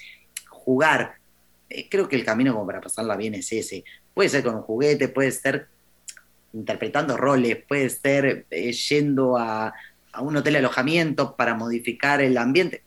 [0.49, 1.15] jugar.
[1.71, 3.83] Eh, creo que el camino como para pasarla bien es ese.
[4.13, 5.67] Puede ser con un juguete, puede ser
[6.53, 9.73] interpretando roles, puede ser eh, yendo a,
[10.19, 12.83] un hotel de alojamiento para modificar el ambiente.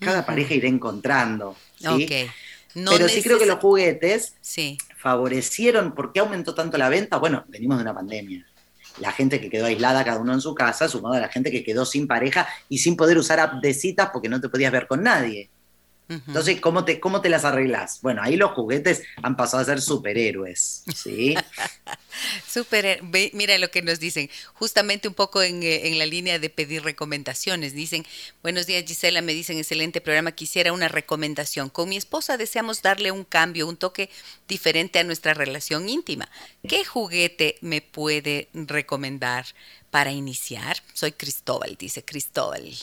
[0.00, 1.56] Cada pareja irá encontrando.
[2.74, 4.34] Pero sí creo que los juguetes
[4.96, 7.18] favorecieron, ¿por qué aumentó tanto la venta?
[7.18, 8.46] Bueno, venimos de una pandemia
[8.98, 11.64] la gente que quedó aislada cada uno en su casa, sumado a la gente que
[11.64, 14.86] quedó sin pareja y sin poder usar app de citas porque no te podías ver
[14.86, 15.48] con nadie.
[16.08, 18.00] Entonces, ¿cómo te, ¿cómo te las arreglas?
[18.02, 21.34] Bueno, ahí los juguetes han pasado a ser superhéroes, ¿sí?
[22.48, 26.50] Super, mira lo que nos dicen, justamente un poco en, eh, en, la línea de
[26.50, 27.72] pedir recomendaciones.
[27.72, 28.04] Dicen,
[28.42, 31.70] buenos días Gisela, me dicen, excelente programa, quisiera una recomendación.
[31.70, 34.10] Con mi esposa deseamos darle un cambio, un toque
[34.46, 36.28] diferente a nuestra relación íntima.
[36.68, 39.46] ¿Qué juguete me puede recomendar
[39.90, 40.76] para iniciar?
[40.92, 42.74] Soy Cristóbal, dice Cristóbal.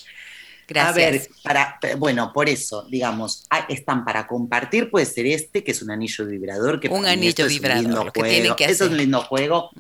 [0.78, 5.82] A ver, para, bueno, por eso, digamos, están para compartir, puede ser este, que es
[5.82, 6.80] un anillo vibrador.
[6.80, 9.72] Que un anillo vibrador, que tienen que Eso es un lindo juego.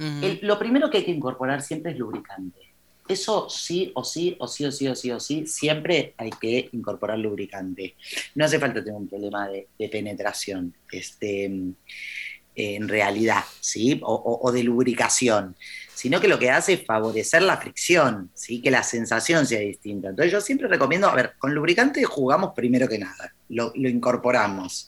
[0.41, 2.60] lo primero que hay que incorporar siempre es lubricante.
[3.08, 6.69] Eso sí o sí, o sí o sí o sí o sí, siempre hay que
[6.73, 7.95] incorporar lubricante.
[8.36, 11.45] No hace falta tener un problema de, penetración, este,
[12.56, 13.99] en realidad, ¿sí?
[14.04, 15.56] o de lubricación
[16.00, 18.62] sino que lo que hace es favorecer la fricción, ¿sí?
[18.62, 20.08] que la sensación sea distinta.
[20.08, 24.88] Entonces yo siempre recomiendo, a ver, con lubricante jugamos primero que nada, lo, incorporamos.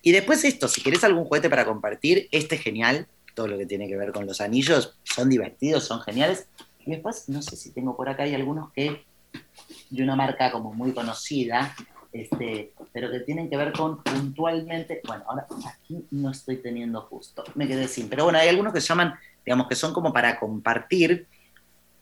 [0.00, 3.66] Y después esto, si querés algún juguete para compartir, este es genial, todo lo que
[3.66, 6.46] tiene que ver con los anillos, son divertidos, son geniales.
[6.86, 9.02] Y después, no sé si tengo por acá, hay algunos que,
[9.90, 11.74] de una marca como muy conocida,
[12.12, 17.42] este, pero que tienen que ver con puntualmente, bueno, ahora aquí no estoy teniendo justo,
[17.56, 21.26] me quedé sin, pero bueno, hay algunos que llaman digamos que son como para compartir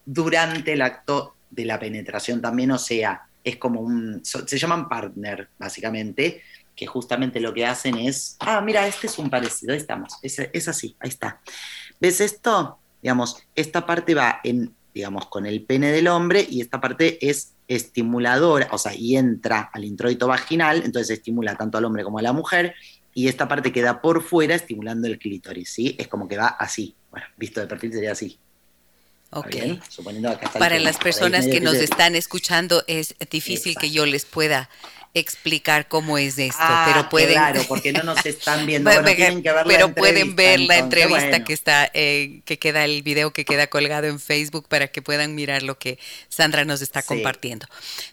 [0.05, 5.49] durante el acto de la penetración también, o sea, es como un, se llaman partner,
[5.59, 6.43] básicamente,
[6.75, 10.39] que justamente lo que hacen es, ah, mira, este es un parecido, ahí estamos, es,
[10.39, 11.41] es así, ahí está.
[12.01, 12.79] ¿Ves esto?
[13.01, 17.53] Digamos, esta parte va en, digamos, con el pene del hombre y esta parte es
[17.69, 22.23] estimuladora, o sea, y entra al introito vaginal, entonces estimula tanto al hombre como a
[22.23, 22.75] la mujer,
[23.17, 25.97] y esta parte queda por fuera estimulando el clítoris, ¿sí?
[25.99, 26.95] Es como que va así.
[27.11, 28.39] Bueno, visto de perfil sería así.
[29.31, 29.57] Ok.
[30.59, 34.69] Para las personas que nos están escuchando es difícil que yo les pueda
[35.19, 37.33] explicar cómo es esto, Ah, pero pueden...
[37.33, 38.89] Claro, porque no nos están viendo.
[38.91, 41.45] Bueno, Bueno, tienen que ver la pero pueden ver la entonces, entrevista bueno.
[41.45, 45.35] que está, eh, que queda el video que queda colgado en Facebook para que puedan
[45.35, 45.99] mirar lo que
[46.29, 47.09] Sandra nos está Sí.
[47.09, 47.67] compartiendo.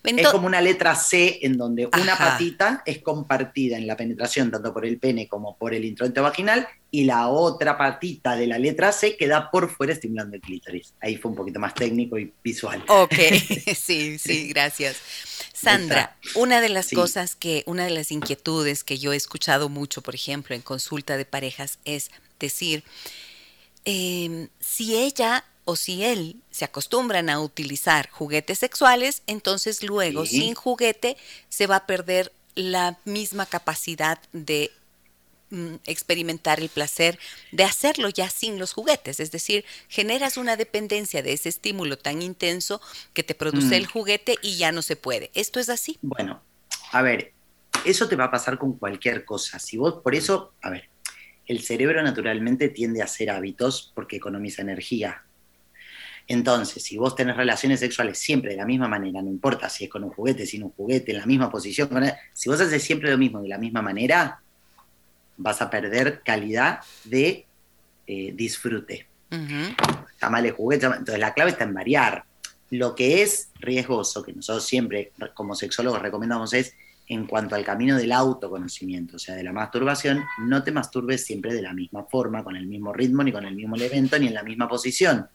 [0.04, 2.32] Es como una letra C en donde una Ajá.
[2.32, 6.68] patita es compartida en la penetración tanto por el pene como por el introito vaginal
[6.96, 10.94] y la otra patita de la letra C queda por fuera estimulando el clítoris.
[11.02, 12.84] Ahí fue un poquito más técnico y visual.
[12.88, 13.14] Ok,
[13.76, 14.98] sí, sí, gracias.
[15.54, 16.96] Sandra, una de las Sí.
[16.96, 21.18] cosas que, una de las inquietudes que yo he escuchado mucho, por ejemplo, en consulta
[21.18, 22.84] de parejas, es decir,
[23.86, 30.42] em, si ella o si él se acostumbran a utilizar juguetes sexuales, entonces luego Sí.
[30.42, 31.18] sin juguete
[31.50, 34.70] se va a perder la misma capacidad de
[35.54, 37.18] mm, experimentar el placer
[37.52, 39.20] de hacerlo ya sin los juguetes.
[39.20, 42.82] Es decir, generas una dependencia de ese estímulo tan intenso
[43.14, 43.74] que te produce Mm.
[43.74, 45.32] el juguete y ya no se puede.
[45.34, 45.98] ¿Esto es así?
[46.02, 46.42] Bueno,
[46.92, 47.32] a ver,
[47.86, 49.60] eso te va a pasar con cualquier cosa.
[49.60, 50.90] Si vos, por eso, a ver,
[51.46, 55.24] el cerebro naturalmente tiende a hacer hábitos porque economiza energía.
[56.28, 59.90] Entonces, si vos tenés relaciones sexuales siempre de la misma manera, no importa si es
[59.90, 61.90] con un juguete, sin un juguete, en la misma posición,
[62.34, 64.42] si vos haces siempre lo mismo de la misma manera,
[65.38, 67.46] vas a perder calidad de
[68.08, 69.08] eh, disfrute.
[70.12, 72.26] Está mal el juguete, entonces la clave está en variar.
[72.70, 76.76] Lo que es riesgoso, que nosotros siempre como sexólogos recomendamos es,
[77.08, 81.54] en cuanto al camino del autoconocimiento, o sea, de la masturbación, no te masturbes siempre
[81.54, 84.34] de la misma forma, con el mismo ritmo, ni con el mismo evento, ni en
[84.34, 85.28] la misma posición.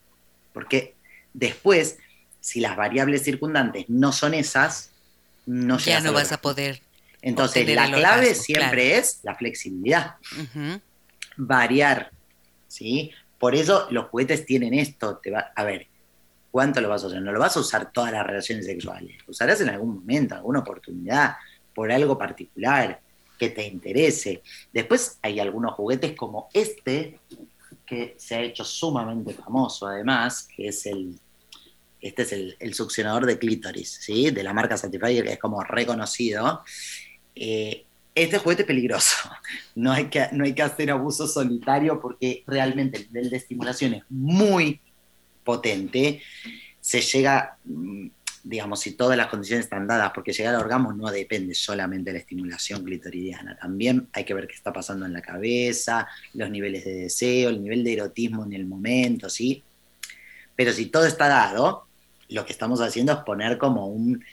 [0.53, 0.95] Porque
[1.35, 1.99] después,
[2.41, 4.93] si las variables circundantes no son esas,
[5.47, 6.81] no ya no vas a poder.
[7.21, 10.16] Entonces, la clave siempre es la flexibilidad
[11.39, 12.11] variar,
[12.66, 13.12] ¿sí?
[13.39, 15.87] Por eso los juguetes tienen esto, te va, a ver,
[16.51, 17.23] ¿cuánto lo vas a usar?
[17.23, 20.59] No lo vas a usar todas las relaciones sexuales, lo usarás en algún momento, alguna
[20.59, 21.37] oportunidad,
[21.75, 23.01] por algo particular
[23.39, 24.43] que te interese.
[24.73, 27.21] Después hay algunos juguetes como este,
[27.87, 31.16] que se ha hecho sumamente famoso además, que es el,
[32.01, 34.33] este es el, el succionador de clítoris, ¿sí?
[34.33, 36.64] De la marca Satisfyer, que es como reconocido.
[37.41, 37.84] Eh,
[38.14, 39.16] este juguete es peligroso.
[39.74, 43.95] No hay, que, no hay que hacer abuso solitario porque realmente el nivel de estimulación
[43.95, 44.80] es muy
[45.45, 46.20] potente.
[46.80, 48.09] Se llega, mm,
[48.43, 52.14] digamos, si todas las condiciones están dadas, porque llegar al orgasmo no depende solamente de
[52.14, 53.57] la estimulación clitoridiana.
[53.57, 57.62] También hay que ver qué está pasando en la cabeza, los niveles de deseo, el
[57.62, 59.62] nivel de erotismo en el momento, ¿sí?
[60.57, 61.86] Pero si todo está dado,
[62.30, 64.24] lo que estamos haciendo es poner como un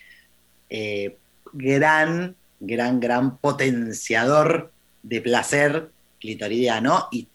[0.72, 1.18] eh,
[1.54, 2.36] gran,
[2.66, 4.72] gran, gran potenciador
[5.04, 5.90] de placer
[6.20, 7.28] clitoridiano y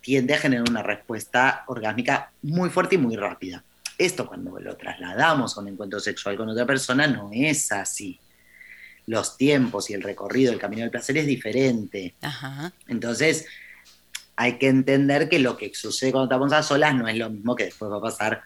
[0.00, 3.64] tiende a generar una respuesta orgásmica muy fuerte y muy rápida.
[3.98, 8.20] Esto cuando lo trasladamos a un encuentro sexual con otra persona no es así.
[9.06, 12.14] Los tiempos y el recorrido, el camino del placer es diferente.
[12.20, 12.72] Ajá.
[12.86, 13.46] Entonces,
[14.36, 17.56] hay que entender que lo que sucede cuando estamos a solas no es lo mismo
[17.56, 18.42] que después va a pasar.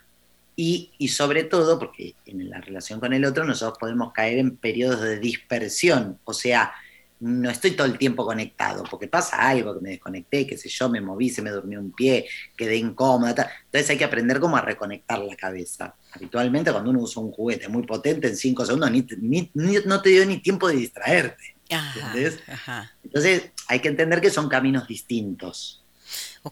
[0.57, 4.57] Y, y sobre todo, porque en la relación con el otro nosotros podemos caer en
[4.57, 6.19] periodos de dispersión.
[6.25, 6.73] O sea,
[7.21, 10.89] no estoy todo el tiempo conectado, porque pasa algo, que me desconecté, qué sé yo,
[10.89, 12.27] me moví, se me durmió un pie,
[12.57, 13.35] quedé incómoda.
[13.35, 13.47] tal.
[13.67, 15.95] Entonces hay que aprender cómo a reconectar la cabeza.
[16.13, 20.01] Habitualmente cuando uno usa un juguete muy potente en cinco segundos, ni, ni- ni- no
[20.03, 21.55] te dio ni tiempo de distraerte.
[22.49, 22.93] Ajá.
[23.05, 25.85] Entonces hay que entender que son caminos distintos.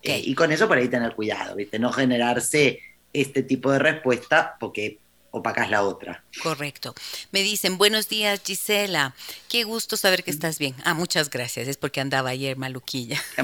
[0.02, 1.78] Eh, y con eso por ahí tener cuidado, ¿viste?
[1.78, 2.78] No generarse
[3.12, 4.98] este tipo de respuesta porque
[5.30, 6.24] opacas la otra.
[6.42, 6.94] Correcto.
[7.32, 9.14] Me dicen, buenos días Gisela,
[9.48, 10.74] qué gusto saber que estás bien.
[10.84, 13.22] Ah, muchas gracias, es porque andaba ayer maluquilla.
[13.36, 13.42] Qué.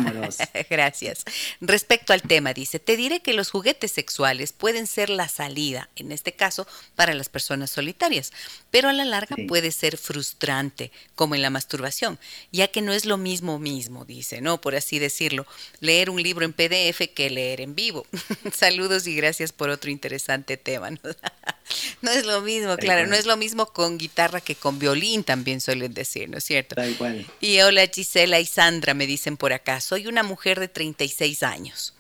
[0.71, 1.25] Gracias.
[1.61, 6.13] Respecto al tema, dice, te diré que los juguetes sexuales pueden ser la salida, en
[6.13, 8.33] este caso, para las personas solitarias,
[8.71, 9.45] pero a la larga Sí.
[9.45, 12.19] puede ser frustrante, como en la masturbación,
[12.53, 14.61] ya que no es lo mismo mismo, dice, ¿no?
[14.61, 15.47] Por así decirlo,
[15.81, 18.07] leer un libro en PDF que leer en vivo.
[18.55, 20.91] Saludos y gracias por otro interesante tema.
[20.91, 20.99] ¿no?
[22.03, 25.61] No es lo mismo, claro, no es lo mismo con guitarra que con violín, también
[25.61, 26.75] suelen decir, ¿no es cierto?
[26.77, 27.27] Tal cual.
[27.41, 29.81] Y hola Gisela y Sandra, me dicen por acá.
[29.81, 31.95] Soy una mujer de 36 años.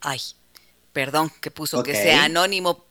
[0.00, 0.20] Ay,
[0.92, 2.84] perdón que puso que sea anónimo.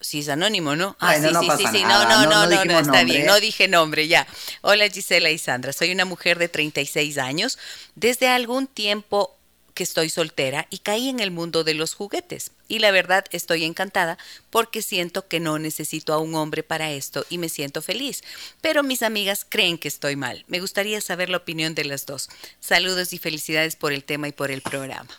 [0.00, 0.96] Sí, es anónimo, ¿no?
[0.98, 1.82] Ah, Bueno, sí, no sí, sí, sí.
[1.84, 3.04] No, no, No- no, no no, no, está nombre.
[3.04, 3.26] bien.
[3.26, 4.26] No dije nombre, ya.
[4.62, 5.72] Hola Gisela y Sandra.
[5.72, 7.56] Soy una mujer de 36 años.
[7.94, 9.36] Desde algún tiempo
[9.82, 12.52] que estoy soltera y caí en el mundo de los juguetes.
[12.68, 14.16] Y la verdad estoy encantada
[14.48, 18.22] porque siento que no necesito a un hombre para esto y me siento feliz.
[18.60, 20.44] Pero mis amigas creen que estoy mal.
[20.46, 22.30] Me gustaría saber la opinión de las dos.
[22.60, 25.10] Saludos y felicidades por el tema y por el programa.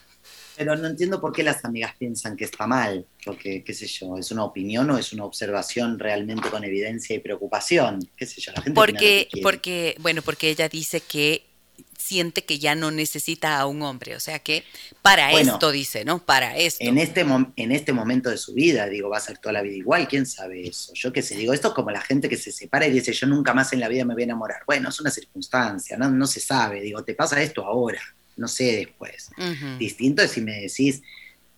[0.55, 4.17] Pero no entiendo por qué las amigas piensan que está mal, porque, qué sé yo,
[4.17, 8.53] es una opinión o es una observación realmente con evidencia y preocupación, qué sé yo,
[8.53, 11.52] la gente porque, porque, bueno, porque ella dice que
[11.97, 14.63] siente que ya no necesita a un hombre, o sea que
[15.01, 16.19] para esto dice, ¿no?
[16.19, 16.83] Para esto.
[16.83, 17.25] En este,
[17.55, 20.25] en este momento de su vida, digo, va a ser toda la vida igual, ¿quién
[20.25, 20.93] sabe eso?
[20.93, 23.27] Yo qué sé, digo, esto es como la gente que se separa y dice, yo
[23.27, 24.61] nunca más en la vida me voy a enamorar.
[24.65, 28.01] Bueno, es una circunstancia, no, no se sabe, digo, te pasa esto ahora,
[28.37, 29.29] no sé después.
[29.77, 31.01] Distinto es si me decís,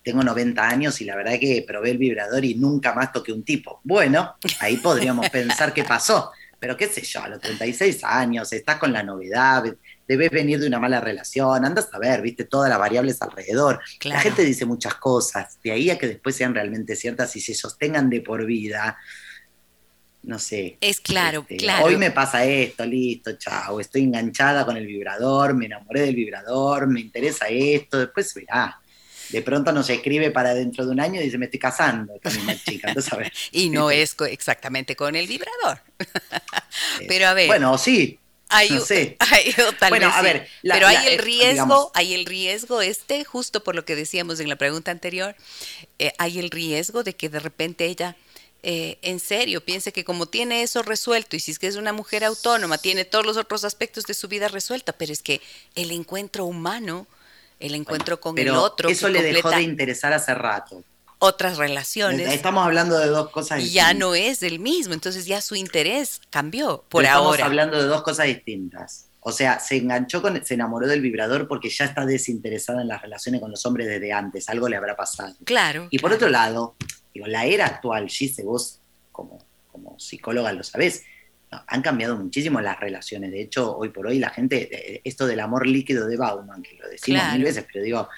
[0.06, 3.42] tengo 90 años y la verdad que probé el vibrador y nunca más toqué un
[3.42, 3.80] tipo.
[3.82, 6.30] Bueno, ahí podríamos pensar qué pasó.
[6.58, 9.64] Pero qué sé yo, a los 36 años, estás con la novedad,
[10.06, 13.80] debes venir de una mala relación, andas a ver, viste, todas las variables alrededor.
[14.04, 17.54] La gente dice muchas cosas, de ahí a que después sean realmente ciertas y se
[17.54, 18.96] sostengan de por vida.
[20.22, 20.76] No sé.
[20.80, 21.86] Es claro, este, claro.
[21.86, 23.80] Hoy me pasa esto, listo, chao.
[23.80, 28.80] Estoy enganchada con el vibrador, me enamoré del vibrador, me interesa esto, después verá
[29.30, 32.36] de pronto nos escribe para dentro de un año y dice, me estoy casando con
[32.38, 32.94] una chica.
[33.52, 35.80] y no es exactamente con el vibrador.
[37.08, 37.48] Pero a ver.
[37.48, 38.18] Bueno, sí,
[38.48, 38.68] hay,
[39.88, 43.96] bueno, a ver, pero hay el riesgo, hay el riesgo este, justo por lo que
[43.96, 45.34] decíamos en la pregunta anterior,
[45.98, 48.16] eh, hay el riesgo de que de repente ella
[48.62, 51.92] eh, en serio piense que como tiene eso resuelto y si es que es una
[51.92, 55.40] mujer autónoma, tiene todos los otros aspectos de su vida resuelta, pero es que
[55.74, 57.06] el encuentro humano,
[57.60, 60.82] el encuentro con el otro, eso le dejó de interesar hace rato
[61.18, 62.28] otras relaciones.
[62.32, 63.74] Estamos hablando de dos cosas distintas.
[63.74, 67.36] Ya no es el mismo, entonces ya su interés cambió por ahora.
[67.36, 69.08] Estamos hablando de dos cosas distintas.
[69.20, 73.02] O sea, se enganchó con, se enamoró del vibrador porque ya está desinteresada en las
[73.02, 75.34] relaciones con los hombres desde antes, algo le habrá pasado.
[75.44, 75.88] Claro.
[75.90, 76.76] Y por otro lado,
[77.12, 78.78] digo, la era actual, Gise, vos
[79.10, 81.02] como, como psicóloga lo sabés,
[81.66, 83.30] han cambiado muchísimo las relaciones.
[83.30, 86.74] De hecho, hoy por hoy la gente, eh, esto del amor líquido de Bauman, que
[86.74, 88.08] lo decimos mil veces, pero digo,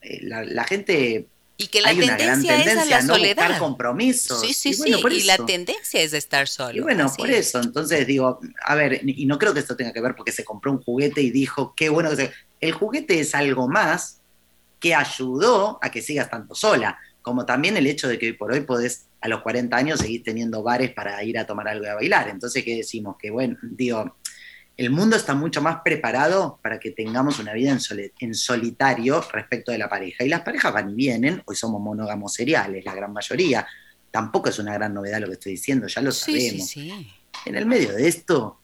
[0.00, 1.28] eh, la, gente
[1.62, 3.36] y que la tendencia, es a la no soledad.
[3.36, 4.40] Buscar compromisos.
[4.40, 4.94] Sí, sí, sí.
[5.10, 6.76] Y la tendencia es estar solo.
[6.76, 7.60] Y bueno, por eso.
[7.60, 10.72] Entonces digo, a ver, y no creo que esto tenga que ver porque se compró
[10.72, 12.32] un juguete y dijo, qué bueno que se.
[12.60, 14.20] El juguete es algo más
[14.80, 16.98] que ayudó a que sigas tanto sola.
[17.22, 20.24] Como también el hecho de que hoy por hoy podés a los 40 años seguir
[20.24, 22.28] teniendo bares para ir a tomar algo y a bailar.
[22.28, 23.16] Entonces, ¿qué decimos?
[23.16, 24.16] Que bueno, digo,
[24.76, 27.76] el mundo está mucho más preparado para que tengamos una vida
[28.18, 30.24] en, solitario respecto de la pareja.
[30.24, 33.66] Y las parejas van y vienen, hoy somos monógamos seriales, la gran mayoría.
[34.10, 36.74] Tampoco es una gran novedad lo que estoy diciendo, ya lo sabemos.
[36.76, 38.60] En el medio de esto,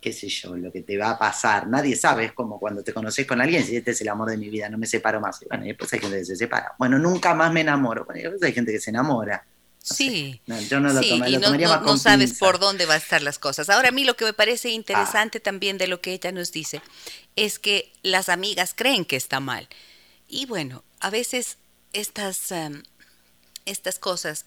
[0.00, 2.92] qué sé yo, lo que te va a pasar, nadie sabe, es como cuando te
[2.92, 5.40] conoces con alguien, si este es el amor de mi vida, no me separo más.
[5.48, 6.72] bueno, y después hay gente que se separa.
[6.78, 8.04] Bueno, nunca más me enamoro.
[8.04, 9.44] Bueno, y después hay gente que se enamora
[9.88, 10.40] sí.
[10.68, 13.70] yo no lo, sí, y no, sabes por dónde van a estar las cosas.
[13.70, 15.42] Ahora, a mí lo que me parece interesante ah.
[15.42, 16.82] también de lo que ella nos dice
[17.36, 19.68] es que las amigas creen que está mal.
[20.28, 21.58] Y bueno, a veces
[21.92, 22.82] estas, em,
[23.64, 24.44] estas cosas,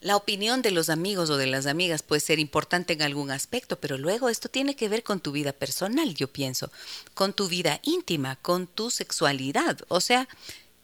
[0.00, 3.78] la opinión de los amigos o de las amigas puede ser importante en algún aspecto,
[3.78, 6.72] pero luego esto tiene que ver con tu vida personal, yo pienso,
[7.12, 9.78] con tu vida íntima, con tu sexualidad.
[9.88, 10.26] O sea,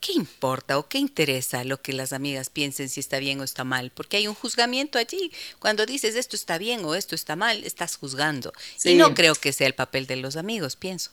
[0.00, 3.64] ¿qué importa o qué interesa lo que las amigas piensen si está bien o está
[3.64, 3.90] mal?
[3.90, 5.32] Porque hay un juzgamiento allí.
[5.58, 8.52] Cuando dices esto está bien o esto está mal, estás juzgando.
[8.84, 11.10] Y no creo que sea el papel de los amigos, pienso.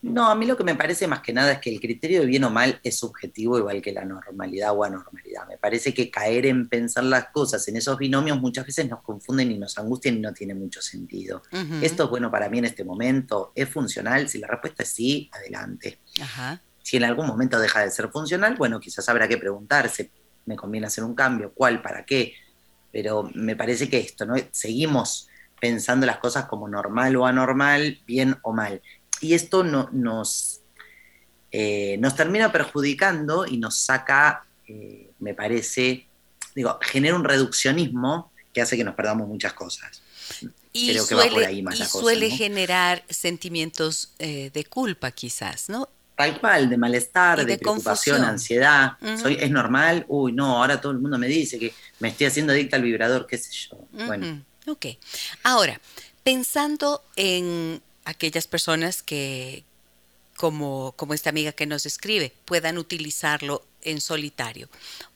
[0.00, 2.26] No, a mí lo que me parece más que nada es que el criterio de
[2.26, 5.48] bien o mal es subjetivo igual que la normalidad o anormalidad.
[5.48, 9.50] Me parece que caer en pensar las cosas en esos binomios muchas veces nos confunden
[9.50, 11.42] y nos angustian y no tiene mucho sentido.
[11.82, 13.50] ¿Esto es bueno para mí en este momento?
[13.56, 14.28] ¿Es funcional?
[14.28, 15.98] Si la respuesta es sí, adelante.
[16.20, 16.62] Ajá.
[16.88, 20.10] Si en algún momento deja de ser funcional, bueno, quizás habrá que preguntarse,
[20.46, 21.52] ¿me conviene hacer un cambio?
[21.54, 21.82] ¿Cuál?
[21.82, 22.32] ¿Para qué?
[22.90, 24.36] Pero me parece que esto, ¿no?
[24.52, 25.28] Seguimos
[25.60, 28.80] pensando las cosas como normal o anormal, bien o mal.
[29.20, 30.62] Y esto no, nos,
[31.52, 36.06] eh, nos termina perjudicando y nos saca, eh, me parece,
[36.54, 40.00] digo, genera un reduccionismo que hace que nos perdamos muchas cosas.
[40.72, 45.90] Y suele, generar sentimientos eh, de culpa quizás, ¿no?
[46.18, 48.94] Tal cual, de malestar, de, preocupación, ansiedad.
[49.22, 50.04] Soy, ¿Es normal?
[50.08, 53.28] Uy, no, ahora todo el mundo me dice que me estoy haciendo adicta al vibrador,
[53.28, 53.78] qué sé yo.
[53.92, 54.42] Bueno.
[54.66, 54.86] Ok.
[55.44, 55.80] Ahora,
[56.24, 59.62] pensando en aquellas personas que,
[60.36, 64.68] como, como esta amiga que nos escribe, puedan utilizarlo en solitario.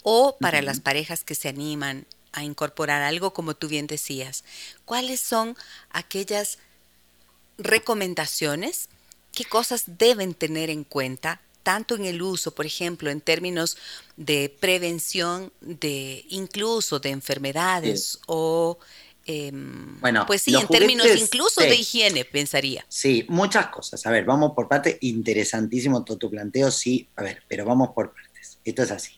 [0.04, 4.44] O para las parejas que se animan a incorporar algo, como tú bien decías,
[4.84, 5.56] ¿cuáles son
[5.90, 6.58] aquellas
[7.58, 8.88] recomendaciones
[9.32, 13.76] qué cosas deben tener en cuenta, tanto en el uso, por ejemplo, en términos
[14.16, 18.78] de prevención de incluso de enfermedades o
[19.24, 22.84] Em, bueno, pues sí, en términos incluso de higiene, pensaría.
[22.88, 24.04] Sí, muchas cosas.
[24.06, 24.98] A ver, vamos por partes.
[25.00, 27.08] Interesantísimo todo tu planteo, sí.
[27.16, 28.58] A ver, pero vamos por partes.
[28.64, 29.12] Esto es así.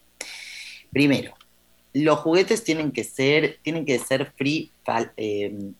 [0.93, 1.35] Primero,
[1.95, 4.71] los juguetes tienen que ser, tienen que ser free
[5.17, 5.75] em,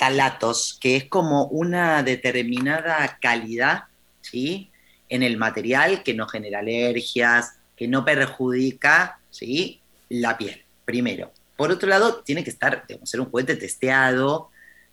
[0.00, 3.84] talatos, que es como una determinada calidad,
[4.22, 4.70] ¿sí?
[5.10, 9.82] En el material que no genera alergias, que no perjudica, ¿sí?
[10.08, 11.32] La piel, primero.
[11.54, 14.48] Por otro lado, tiene que estar, digamos, ser un juguete testeado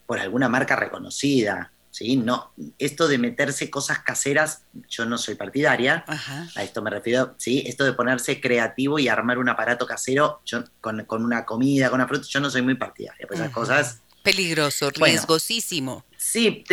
[0.06, 1.72] por alguna marca reconocida.
[1.90, 2.18] ¿sí?
[2.18, 6.04] No, esto de meterse cosas caseras, yo no soy partidaria.
[6.54, 7.64] A esto me refiero, ¿sí?
[7.66, 12.10] Esto de ponerse creativo y armar un aparato casero yo, con, una comida, con una
[12.10, 13.26] fruta, yo no soy muy partidaria.
[13.26, 14.02] Pues esas cosas.
[14.32, 16.04] Peligroso, riesgosísimo.
[16.18, 16.64] sí,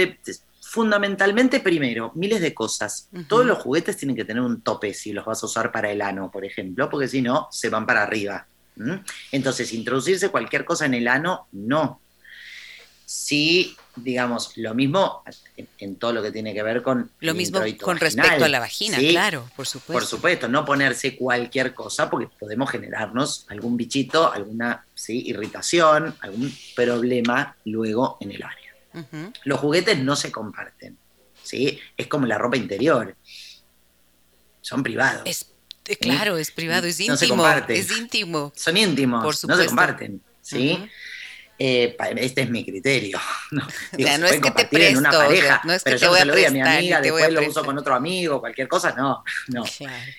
[0.60, 3.08] fundamentalmente primero, miles de cosas.
[3.28, 6.02] Todos los juguetes tienen que tener un tope si los vas a usar para el
[6.02, 8.48] ano, por ejemplo, porque si no, se van para arriba.
[9.30, 12.00] Entonces, introducirse cualquier cosa en el ano, no.
[13.06, 15.22] Sí, digamos, lo mismo
[15.78, 17.10] en, todo lo que tiene que ver con...
[17.20, 19.92] Lo mismo con respecto a la vagina, claro, por supuesto.
[19.92, 25.22] Por supuesto, no ponerse cualquier cosa porque podemos generarnos algún bichito, alguna ¿sí?
[25.26, 29.32] irritación, algún problema luego en el área.
[29.44, 30.96] Los juguetes no se comparten,
[31.42, 31.80] ¿sí?
[31.96, 33.16] Es como la ropa interior.
[34.60, 35.22] Son privados.
[35.86, 37.12] Eh, claro, es privado, es íntimo.
[37.12, 37.76] No se comparten.
[37.76, 38.52] Es íntimo.
[38.56, 40.22] Son íntimos, no se comparten.
[40.40, 40.88] ¿sí?
[41.58, 43.18] Eh, este es mi criterio.
[43.50, 46.18] No, no es que te presto, una pareja, no es que pero te yo voy
[46.18, 49.22] se lo doy a mi amiga, después lo uso con otro amigo, cualquier cosa, no,
[49.48, 49.64] no.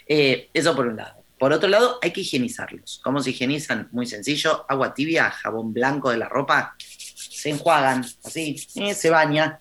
[0.08, 1.24] Eh, eso por un lado.
[1.38, 3.02] Por otro lado, hay que higienizarlos.
[3.04, 3.90] ¿Cómo se higienizan?
[3.92, 9.60] Muy sencillo, agua tibia, jabón blanco de la ropa, se enjuagan así, se baña,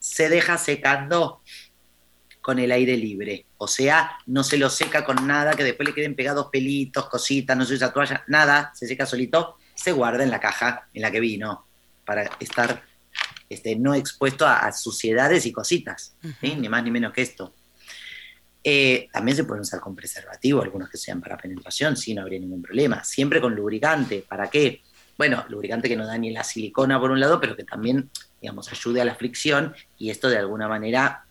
[0.00, 1.42] se deja secando
[2.40, 3.46] con el aire libre.
[3.56, 7.56] O sea, no se lo seca con nada, que después le queden pegados pelitos, cositas,
[7.56, 11.10] no se usa toalla, nada, se seca solito, se guarda en la caja en la
[11.10, 11.66] que vino,
[12.04, 12.82] para estar
[13.48, 17.54] este, no expuesto a, suciedades y cositas, ni más ni menos que esto.
[18.64, 22.38] Eh, también se pueden usar con preservativo, algunos que sean para penetración, sí, no habría
[22.38, 23.02] ningún problema.
[23.02, 24.82] Siempre con lubricante, ¿para qué?
[25.18, 28.10] Bueno, lubricante que no da ni la silicona por un lado, pero que también,
[28.40, 31.24] digamos, ayude a la fricción y esto de alguna manera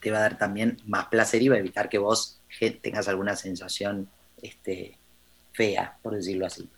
[0.00, 2.40] te va a dar también más placer y va a evitar que vos
[2.82, 4.08] tengas alguna sensación
[4.42, 4.98] este,
[5.52, 6.68] fea, por decirlo así.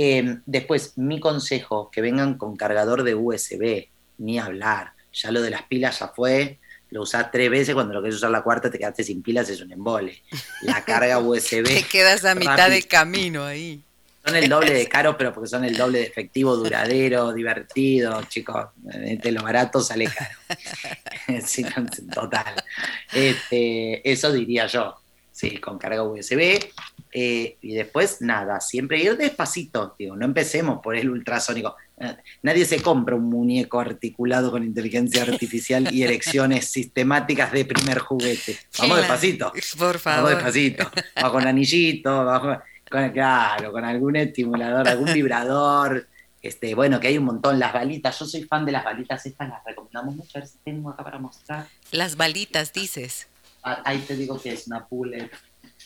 [0.00, 3.88] Em, después, mi consejo, que vengan con cargador de USB,
[4.18, 4.92] ni hablar.
[5.12, 8.30] Ya lo de las pilas ya fue, lo usás tres veces, cuando lo querés usar
[8.30, 10.22] la cuarta te quedaste sin pilas, es un embole.
[10.62, 11.64] La carga USB.
[11.64, 13.82] te quedas a mitad de camino ahí.
[14.24, 18.68] Son el doble de caro, pero porque son el doble de efectivo, duradero, divertido, chicos.
[18.76, 21.40] De lo barato sale caro.
[21.44, 21.64] sí,
[22.14, 22.54] total.
[23.12, 24.96] Este, eso diría yo.
[25.38, 26.58] Sí, con carga USB.
[27.12, 29.94] Eh, y después, nada, siempre ir despacito.
[29.96, 31.76] Digo, no empecemos por el ultrasónico.
[31.96, 38.00] Eh, nadie se compra un muñeco articulado con inteligencia artificial y erecciones sistemáticas de primer
[38.00, 38.58] juguete.
[38.80, 39.52] Vamos despacito.
[39.78, 40.24] Por favor.
[40.24, 40.90] Vamos despacito.
[41.14, 42.58] Vamos con anillito, vamos
[42.90, 46.08] con, claro, con algún estimulador, algún vibrador.
[46.42, 48.18] Este, bueno, que hay un montón, las balitas.
[48.18, 50.36] Yo soy fan de las balitas, estas las recomendamos mucho.
[50.36, 51.68] A ver si tengo acá para mostrar.
[51.92, 53.28] Las balitas, dices.
[53.62, 55.30] Ah, ahí te digo que es una puller,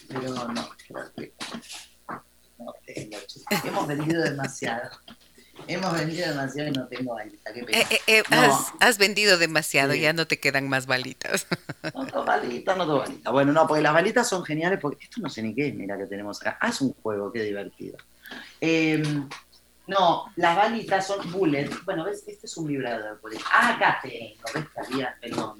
[0.08, 0.68] pero no, no
[2.84, 3.18] tengo.
[3.64, 4.90] Hemos vendido demasiado.
[5.66, 7.56] Hemos vendido demasiado y no tengo balitas.
[7.56, 8.22] Eh, eh, eh,
[8.80, 11.46] has, vendido demasiado, ya no te quedan más balitas.
[11.94, 13.32] No tengo balitas, no tengo balitas.
[13.32, 15.96] Bueno, no, porque las balitas son geniales, porque esto no sé ni qué es, mira
[15.98, 16.58] que tenemos acá.
[16.60, 17.98] Ah, es un juego, qué divertido.
[18.60, 19.28] Em,
[19.86, 21.68] no, las balitas son bullet.
[21.84, 22.24] Bueno, ¿ves?
[22.26, 23.20] Este es un vibrador.
[23.50, 24.42] Ah, acá tengo.
[24.54, 25.16] ¿Ves había?
[25.20, 25.58] Perdón.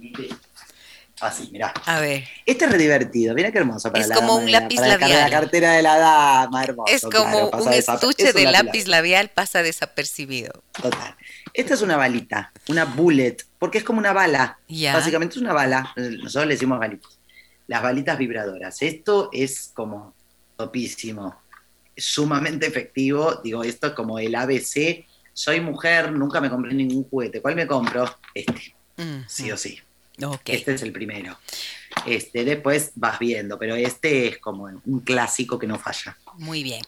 [1.23, 1.73] Así, mirá.
[1.87, 2.25] A ver.
[2.45, 3.93] Este es re divertido, mira qué hermoso.
[3.93, 5.11] Para es como un lápiz labial.
[5.11, 6.93] La, cartera de la dama, hermoso.
[6.93, 10.51] Es como un estuche de lápiz labial, pasa desapercibido.
[10.73, 11.17] Total.
[11.55, 14.59] Esta es una balita, una bullet, porque es como una bala.
[14.69, 15.93] Básicamente es una bala.
[15.97, 17.17] Nosotros le decimos balitas.
[17.69, 18.83] Las balitas vibradoras.
[18.83, 20.15] Esto es como
[20.57, 21.41] topísimo.
[21.97, 23.37] sumamente efectivo.
[23.45, 25.07] Digo, esto es como el ABC.
[25.33, 27.41] Soy mujer, nunca me compré ningún juguete.
[27.41, 28.13] ¿Cuál me compro?
[28.35, 28.75] Este.
[28.97, 29.79] Mm, sí o sí.
[30.45, 31.39] Este es el primero.
[32.07, 36.17] Este, después vas viendo, pero este es como un clásico que no falla.
[36.39, 36.83] Muy bien.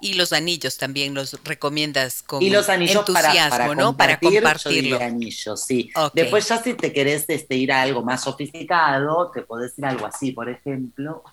[0.00, 3.96] Y los anillos también los recomiendas con y los anillos entusiasmo, para, ¿no?
[3.96, 5.00] para compartirlo.
[5.00, 5.90] anillos, sí.
[6.14, 9.88] Después ya si te querés este, ir a algo más sofisticado, te podés ir a
[9.88, 11.24] algo así, por ejemplo,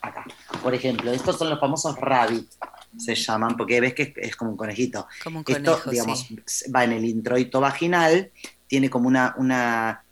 [0.00, 0.24] acá.
[0.62, 2.48] Por ejemplo, estos son los famosos rabbit,
[2.96, 5.08] se llaman, porque ves que es, como un conejito.
[5.24, 6.26] Como un conejo, Esto, digamos,
[6.74, 8.30] va en el introito vaginal
[8.72, 10.02] tiene como una, una,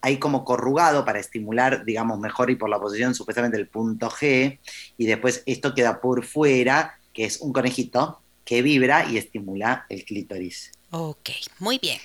[0.00, 4.60] hay como corrugado para estimular, digamos, mejor y por la posición supuestamente el punto G,
[4.96, 10.04] y después esto queda por fuera, que es un conejito que vibra y estimula el
[10.04, 10.70] clítoris.
[10.90, 12.00] Ok, muy bien.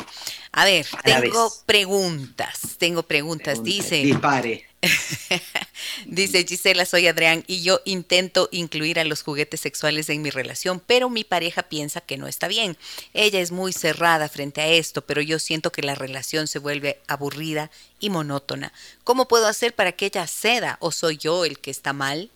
[0.51, 3.63] A ver, tengo preguntas, tengo preguntas.
[3.63, 3.97] Dice.
[4.03, 4.67] Dispare.
[6.05, 10.81] Dice Gisela, soy Adrián y yo intento incluir a los juguetes sexuales en mi relación,
[10.85, 12.77] pero mi pareja piensa que no está bien.
[13.13, 16.99] Ella es muy cerrada frente a esto, pero yo siento que la relación se vuelve
[17.07, 18.73] aburrida y monótona.
[19.05, 22.29] ¿Cómo puedo hacer para que ella ceda o soy yo el que está mal?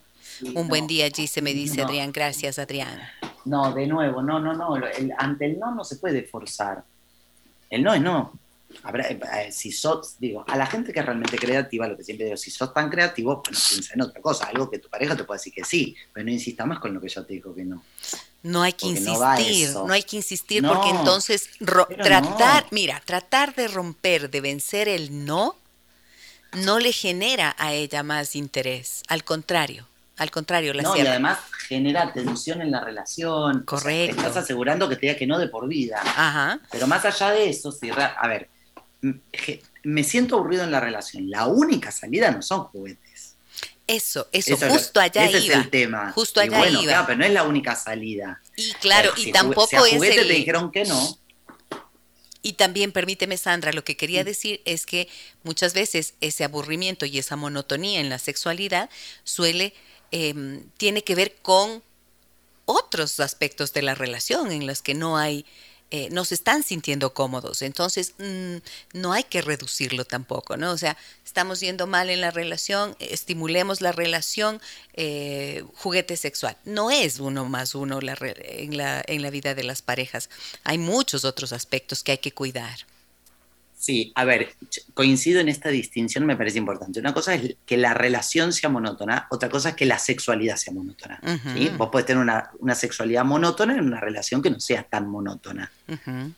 [0.53, 2.11] Un buen día, Gise, me dice Adrián.
[2.11, 2.99] Gracias, Adrián.
[3.45, 4.75] No, de nuevo, no, no, no.
[5.17, 6.83] ante el no no se puede forzar.
[7.69, 8.33] El no es no.
[8.83, 12.03] Habrá, eh, eh, si sos, digo, a la gente que es realmente creativa, lo que
[12.03, 14.89] siempre digo, si sos tan creativo, pues no piensa en otra cosa, algo que tu
[14.89, 17.33] pareja te pueda decir que sí, pero no insista más con lo que yo te
[17.33, 17.81] digo que no.
[18.43, 21.49] No hay que insistir, no, hay que insistir porque entonces
[22.03, 25.55] tratar, mira, tratar de romper, de vencer el no,
[26.53, 29.87] no le genera a ella más interés, al contrario,
[30.17, 33.63] al contrario, la No, y además genera tensión en la relación.
[33.63, 34.15] Correcto.
[34.15, 36.01] te estás asegurando que te diga que no de por vida.
[36.03, 36.59] Ajá.
[36.71, 38.49] Pero más allá de eso, si a ver,
[39.83, 41.29] me siento aburrido en la relación.
[41.29, 43.35] La única salida no son juguetes.
[43.85, 45.55] Eso, eso, justo allá ese iba.
[45.55, 46.11] es el tema.
[46.11, 46.81] Justo allá iba.
[46.81, 48.41] Claro, pero no es la única salida.
[48.57, 51.17] Y claro, y tampoco es juguete te dijeron que no.
[52.41, 55.07] Y también, permíteme, Sandra, lo que quería decir es que
[55.43, 58.89] muchas veces ese aburrimiento y esa monotonía en la sexualidad
[59.23, 59.73] suele,
[60.11, 61.83] eh, tiene que ver con
[62.65, 65.45] otros aspectos de la relación en los que no hay
[65.89, 67.61] eh, no se están sintiendo cómodos.
[67.61, 68.57] Entonces, mm,
[68.91, 70.71] no hay que reducirlo tampoco, ¿no?
[70.71, 74.61] O sea, estamos yendo mal en la relación, estimulemos la relación,
[74.95, 76.57] eh, juguete sexual.
[76.65, 80.29] No es uno más uno en, la, en la vida de las parejas.
[80.65, 82.79] Hay muchos otros aspectos que hay que cuidar.
[83.79, 84.55] Sí, a ver,
[84.95, 86.99] coincido en esta distinción, me parece importante.
[86.99, 90.73] Una cosa es que la relación sea monótona, otra cosa es que la sexualidad sea
[90.73, 91.21] monótona.
[91.77, 92.23] Vos podés tener
[92.59, 95.71] una, sexualidad monótona en una relación que no sea tan monótona.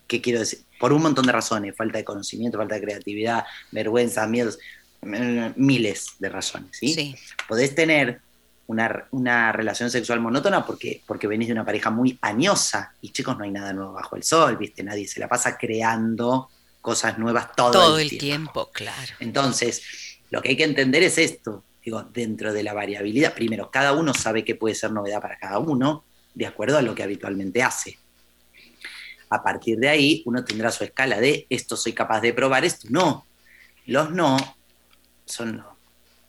[0.06, 0.60] ¿Qué quiero decir?
[0.80, 4.60] Por un montón de razones, falta de conocimiento, falta de creatividad, vergüenza, miedos,
[5.02, 6.72] mm, miles de razones.
[6.74, 7.16] ¿sí?
[7.48, 8.20] Podés tener
[8.68, 13.46] una, relación sexual monótona porque, porque venís de una pareja muy añosa y chicos, no
[13.46, 14.84] hay nada nuevo bajo el sol, ¿viste?
[14.84, 16.50] Nadie se la pasa creando
[16.82, 18.70] cosas nuevas todo, todo el, tiempo.
[18.72, 19.14] claro.
[19.20, 19.82] Entonces,
[20.30, 24.14] lo que hay que entender es esto, digo, dentro de la variabilidad, primero, cada uno
[24.14, 26.04] sabe qué puede ser novedad para cada uno,
[26.34, 27.98] de acuerdo a lo que habitualmente hace.
[29.30, 32.88] A partir de ahí, uno tendrá su escala de esto soy capaz de probar, esto
[32.90, 33.26] no.
[33.86, 34.38] Los no
[35.26, 35.78] son no.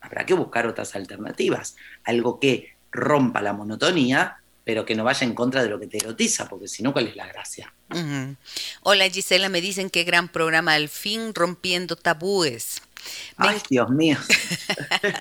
[0.00, 1.76] Habrá que buscar otras alternativas.
[2.04, 5.98] Algo que rompa la monotonía pero que no vaya en contra de lo que te
[5.98, 7.72] erotiza, porque si no, ¿cuál es la gracia?
[8.82, 12.82] Hola Gisela, me dicen qué gran programa, al fin rompiendo tabúes.
[13.36, 14.18] Ay, Dios mío.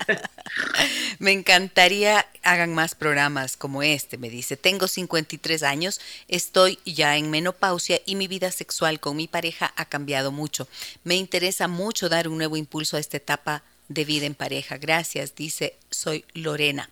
[1.18, 4.56] me encantaría hagan más programas como este, me dice.
[4.56, 9.84] Tengo 53 años, estoy ya en menopausia y mi vida sexual con mi pareja ha
[9.86, 10.68] cambiado mucho.
[11.04, 14.78] Me interesa mucho dar un nuevo impulso a esta etapa de vida en pareja.
[14.78, 16.90] Gracias, dice, soy Lorena.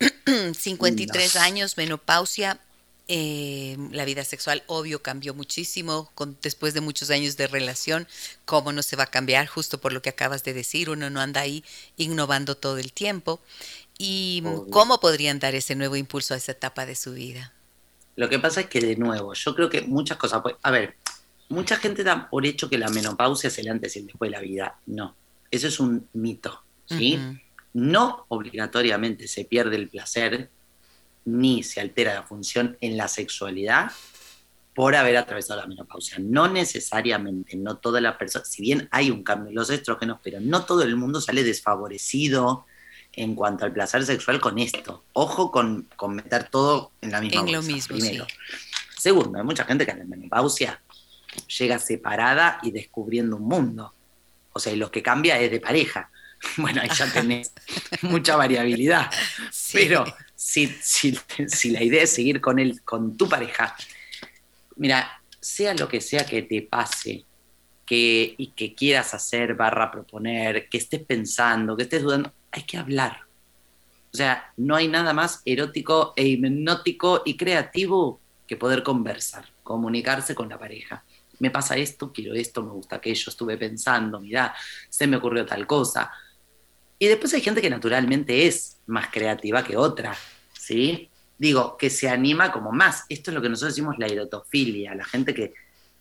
[0.54, 2.60] 53 años, menopausia,
[3.06, 8.08] eh, la vida sexual, obvio, cambió muchísimo con, después de muchos años de relación.
[8.44, 9.46] ¿Cómo no se va a cambiar?
[9.46, 11.64] Justo por lo que acabas de decir, uno no anda ahí
[11.96, 13.40] innovando todo el tiempo.
[13.98, 17.52] ¿Y cómo podrían dar ese nuevo impulso a esa etapa de su vida?
[18.16, 20.40] Lo que pasa es que, de nuevo, yo creo que muchas cosas.
[20.42, 20.96] Pues, a ver,
[21.48, 24.36] mucha gente da por hecho que la menopausia es el antes y el después de
[24.36, 24.78] la vida.
[24.86, 25.14] No,
[25.50, 26.64] eso es un mito.
[26.86, 27.18] ¿sí?
[27.74, 30.50] No obligatoriamente se pierde el placer
[31.24, 33.90] ni se altera la función en la sexualidad
[34.74, 36.18] por haber atravesado la menopausia.
[36.18, 40.40] No necesariamente, no toda la persona, si bien hay un cambio en los estrógenos, pero
[40.40, 42.66] no todo el mundo sale desfavorecido
[43.12, 45.04] en cuanto al placer sexual con esto.
[45.12, 48.26] Ojo con, meter todo en la misma En lo mismo, primero.
[48.98, 50.80] Segundo, hay mucha gente que en la menopausia
[51.58, 53.94] llega separada y descubriendo un mundo.
[54.52, 56.10] O sea, y lo que cambia es de pareja.
[56.56, 57.52] bueno, ahí ya tenés
[58.02, 59.10] mucha variabilidad.
[59.72, 63.76] Pero si, si, la idea es seguir con, él, con tu pareja,
[64.76, 67.24] mira, sea lo que sea que te pase
[67.86, 72.78] que, y que quieras hacer, barra proponer, que estés pensando, que estés dudando, hay que
[72.78, 73.20] hablar.
[74.12, 80.34] O sea, no hay nada más erótico e hipnótico y creativo que poder conversar, comunicarse
[80.34, 81.04] con la pareja.
[81.40, 84.54] Me pasa esto, quiero esto, me gusta aquello, estuve pensando, mira,
[84.88, 86.12] se me ocurrió tal cosa.
[86.98, 90.16] Y después hay gente que naturalmente es más creativa que otra,
[90.52, 91.08] ¿sí?
[91.36, 93.04] Digo, que se anima como más.
[93.08, 95.52] Esto es lo que nosotros decimos la erotofilia, la gente que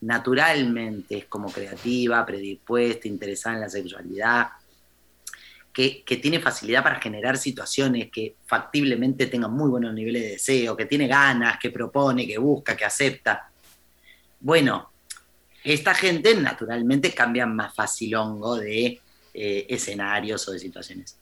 [0.02, 4.48] naturalmente es como creativa, predispuesta, interesada en la sexualidad.
[5.74, 10.78] que, que, tiene facilidad para generar situaciones, que factiblemente tenga muy buenos niveles de deseo,
[10.78, 13.50] que tiene ganas, que propone, que busca, que acepta.
[14.40, 14.92] Bueno,
[15.64, 19.02] esta gente naturalmente cambia más facilongo de
[19.34, 21.18] eh, escenarios o de situaciones.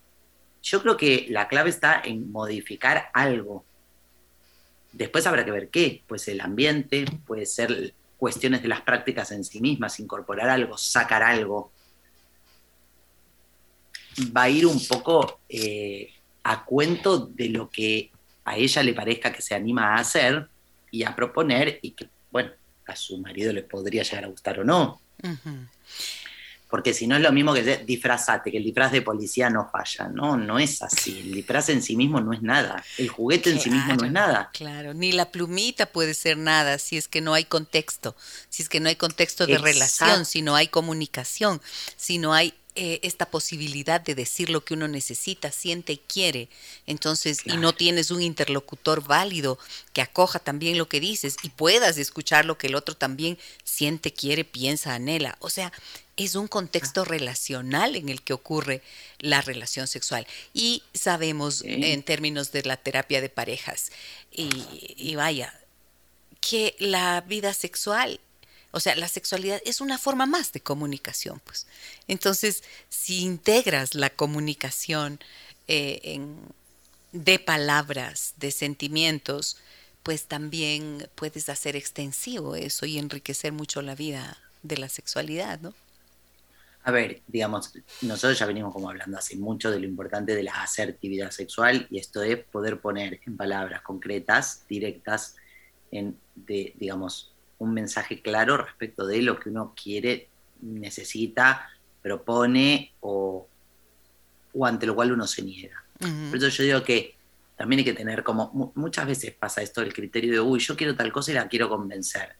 [0.62, 3.66] Yo creo que la clave está en modificar algo.
[4.92, 6.04] Después habrá que ver qué.
[6.08, 11.24] Pues el ambiente, puede ser cuestiones de las prácticas en sí mismas, incorporar algo, sacar
[11.24, 11.72] algo.
[14.36, 18.12] Va a ir un poco eh, a cuento de lo que
[18.46, 20.48] a ella le parezca que se anima a hacer
[20.92, 22.52] y a proponer y que, bueno,
[22.86, 25.02] a su marido le podría llegar a gustar o no.
[26.72, 30.08] Porque si no es lo mismo que disfrazate, que el disfraz de policía no falla.
[30.08, 31.20] No, no es así.
[31.20, 32.82] El disfraz en sí mismo no es nada.
[32.98, 34.50] El juguete en sí mismo no es nada.
[34.54, 38.16] Claro, ni la plumita puede ser nada si es que no hay contexto,
[38.50, 41.62] si es que no hay contexto de relación, si no hay comunicación,
[41.98, 46.48] si no hay eh, esta posibilidad de decir lo que uno necesita, siente y quiere.
[46.88, 49.60] Entonces, y no tienes un interlocutor válido
[49.92, 54.14] que acoja también lo que dices y puedas escuchar lo que el otro también siente,
[54.14, 55.36] quiere, piensa, anhela.
[55.40, 55.74] O sea,
[56.16, 58.82] es un contexto relacional en el que ocurre
[59.20, 60.26] la relación sexual.
[60.54, 63.92] Y sabemos en términos de la terapia de parejas,
[64.32, 64.50] y,
[64.96, 65.54] y vaya,
[66.40, 68.22] que la vida sexual
[68.72, 71.68] o sea, la sexualidad es una forma más de comunicación, pues.
[72.08, 75.20] Entonces, si integras la comunicación
[75.68, 76.20] eh,
[77.12, 79.58] de palabras, de sentimientos,
[80.04, 85.74] pues también puedes hacer extensivo eso y enriquecer mucho la vida de la sexualidad, ¿no?
[86.84, 90.64] A ver, digamos, nosotros ya venimos como hablando hace mucho de lo importante de la
[90.64, 95.36] asertividad sexual y esto es poder poner en palabras concretas, directas,
[95.92, 97.31] en, de, digamos,
[97.62, 100.30] un mensaje claro respecto de lo que uno quiere,
[100.62, 101.70] necesita,
[102.02, 103.48] propone o,
[104.54, 105.84] o ante lo cual uno se niega.
[106.00, 107.16] Por eso yo digo que
[107.56, 110.96] también hay que tener como, muchas veces pasa esto el criterio de, uy, yo quiero
[110.96, 112.36] tal cosa y la quiero convencer.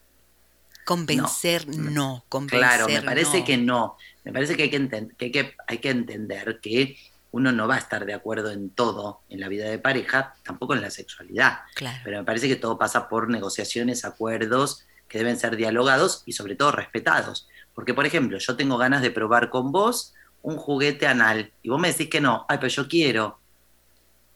[0.84, 3.96] Convencer no, convencer Claro, me parece que no.
[4.24, 6.96] Me parece que hay que, que, hay que hay que entender que
[7.30, 10.74] uno no va a estar de acuerdo en todo en la vida de pareja, tampoco
[10.74, 11.60] en la sexualidad.
[11.76, 12.00] Claro.
[12.02, 16.56] Pero me parece que todo pasa por negociaciones, acuerdos que deben ser dialogados y sobre
[16.56, 17.46] todo respetados.
[17.74, 21.78] Porque, por ejemplo, yo tengo ganas de probar con vos un juguete anal y vos
[21.78, 23.38] me decís que no, ay, pero yo quiero.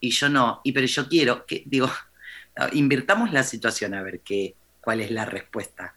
[0.00, 1.46] Y yo no, y pero yo quiero.
[1.46, 1.90] que Digo,
[2.72, 5.96] invirtamos la situación a ver qué, cuál es la respuesta.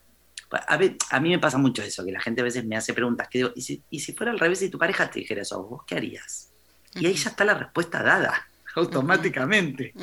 [0.49, 2.93] A, ver, a mí me pasa mucho eso, que la gente a veces me hace
[2.93, 5.41] preguntas que digo, ¿y si, y si fuera al revés y tu pareja te dijera
[5.41, 6.49] eso, vos qué harías?
[6.95, 9.93] Y ahí ya está la respuesta dada automáticamente.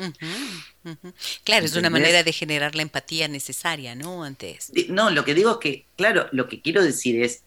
[1.43, 4.23] Claro, es una manera de generar la empatía necesaria, ¿no?
[4.23, 4.71] Antes.
[4.89, 7.43] No, lo que digo es que, claro, lo que quiero decir es,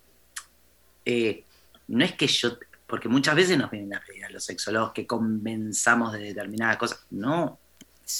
[1.04, 1.44] eh,
[1.88, 5.06] no es que yo, porque muchas veces nos vienen a pedir a los sexólogos que
[5.06, 7.00] convenzamos de determinadas cosas.
[7.10, 7.58] No,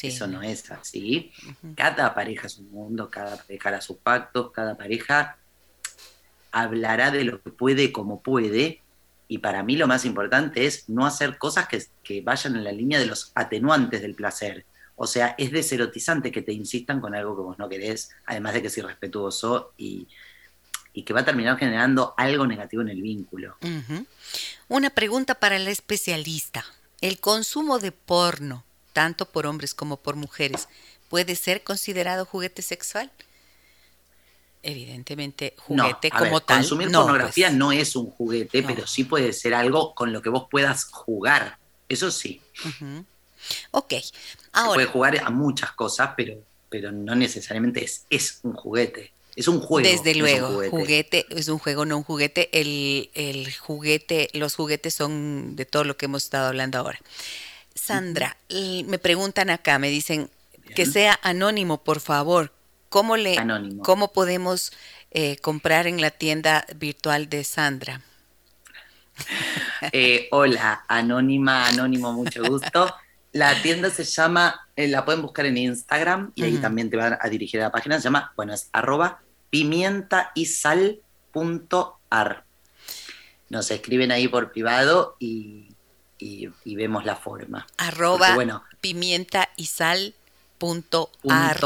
[0.02, 1.32] eso no es así.
[1.74, 5.36] Cada pareja es un mundo, cada pareja hará sus pactos, cada pareja
[6.52, 8.82] hablará de lo que puede como puede
[9.30, 11.68] y para mí lo más importante es no hacer cosas
[12.02, 14.66] que, vayan en la línea de los atenuantes del placer.
[14.96, 18.62] O sea, es deserotizante que te insistan con algo que vos no querés, además de
[18.62, 20.08] que es irrespetuoso y,
[21.06, 23.56] que va a terminar generando algo negativo en el vínculo.
[24.66, 26.64] Una pregunta para el especialista.
[27.00, 30.68] ¿El consumo de porno, tanto por hombres como por mujeres,
[31.08, 33.12] puede ser considerado juguete sexual?
[34.62, 36.58] Evidentemente juguete como tal.
[36.58, 37.58] Consumir pornografía pues.
[37.58, 41.58] no es un juguete, pero sí puede ser algo con lo que vos puedas jugar.
[41.88, 42.40] Eso sí.
[43.70, 43.94] Ok.
[44.52, 44.70] Ahora.
[44.70, 46.34] Se puede jugar a muchas cosas, pero,
[46.68, 49.12] pero no necesariamente es, es un juguete.
[49.36, 49.88] Es un juego.
[49.88, 51.26] Desde luego, juguete.
[51.30, 52.50] es un juego, no un juguete.
[52.52, 57.00] El, el, juguete, los juguetes son de todo lo que hemos estado hablando ahora.
[57.74, 60.30] Sandra, me preguntan acá, me dicen
[60.74, 62.52] que sea anónimo, por favor.
[62.90, 63.36] ¿Cómo, le,
[63.84, 64.72] ¿cómo podemos
[65.12, 68.00] eh, comprar en la tienda virtual de Sandra?
[69.92, 72.92] Eh, hola, anónima, anónimo, mucho gusto.
[73.32, 77.16] La tienda se llama, eh, la pueden buscar en Instagram y ahí también te van
[77.18, 79.20] a dirigir a la página, se llama, bueno, es arroba
[79.50, 82.44] pimientaysal.ar.
[83.48, 85.68] Nos escriben ahí por privado y,
[86.66, 87.68] vemos la forma.
[87.78, 91.60] Arroba bueno, pimientaysal.ar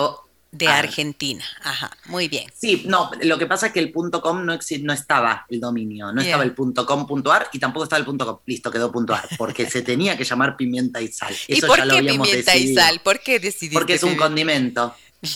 [0.55, 0.79] de ah.
[0.79, 1.45] Argentina.
[1.63, 2.47] Ajá, muy bien.
[2.55, 6.23] Sí, no, lo que pasa es que el .com no, no estaba el dominio, no
[6.23, 8.39] estaba el .com.ar y tampoco estaba el .com.
[8.47, 11.35] Listo, quedó .ar, porque se tenía que llamar pimienta y sal.
[11.49, 13.01] ¿Y por qué pimienta y sal?
[13.03, 13.75] ¿Por qué decidiste?
[13.75, 14.95] Porque es un condimento.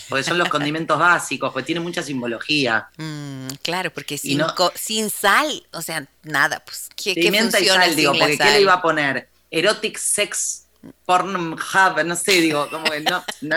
[0.08, 2.88] porque son los condimentos básicos, porque tiene mucha simbología.
[2.96, 4.40] Mm, claro, porque sin,
[4.76, 8.74] sin, sal, o sea, nada, pues, ¿qué, pimienta y sal, digo, porque ¿qué le iba
[8.74, 9.28] a poner?
[9.50, 10.66] Erotic sex
[11.04, 13.56] porn hub, no sé, digo, como que no, no,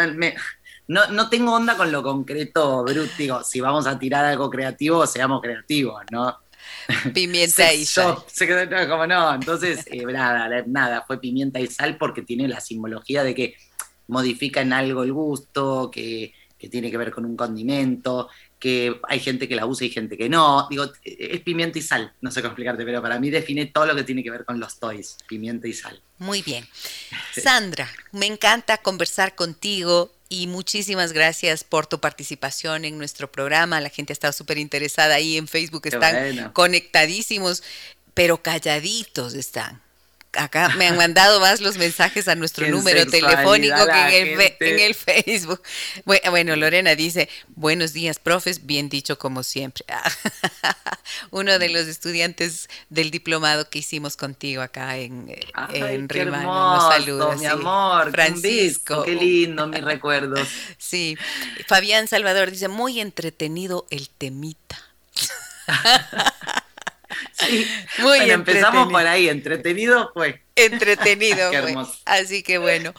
[0.92, 5.42] no, tengo onda con lo concreto, Brut, digo, si vamos a tirar algo creativo, seamos
[5.42, 6.38] creativos, ¿no?
[7.14, 8.18] Pimienta y sal.
[8.90, 13.34] como no, entonces, eh, nada, nada, fue pimienta y sal porque tiene la simbología de
[13.34, 13.56] que
[14.08, 16.34] modifica en algo el gusto, que,
[16.70, 18.30] tiene que ver con un condimento,
[18.60, 20.68] que hay gente que la usa y gente que no.
[20.70, 23.96] Digo, es pimienta y sal, no sé cómo explicarte, pero para mí define todo lo
[23.96, 26.00] que tiene que ver con los toys, pimienta y sal.
[26.20, 26.68] Muy bien.
[27.32, 33.82] Sandra, me encanta conversar contigo y muchísimas gracias por tu participación en nuestro programa.
[33.82, 37.62] La gente ha estado súper interesada ahí en Facebook, están conectadísimos,
[38.14, 39.82] pero calladitos están
[40.34, 45.62] acá me han mandado más los mensajes a nuestro número telefónico que en el, Facebook.
[46.06, 49.86] Bueno, Lorena dice, buenos días, profes, bien dicho como siempre.
[51.32, 55.34] Uno de los estudiantes del diplomado que hicimos contigo acá en,
[55.74, 57.36] en nos saluda.
[57.36, 59.04] Mi amor, Francisco.
[59.04, 60.48] qué lindo, mis recuerdos.
[60.78, 61.18] Sí,
[61.68, 64.78] Fabián Salvador dice, muy entretenido el temita.
[67.48, 67.66] Sí.
[68.00, 70.42] Muy bueno, empezamos por ahí, entretenido fue.
[70.56, 71.76] Entretenido fue.
[72.06, 72.94] Así que bueno,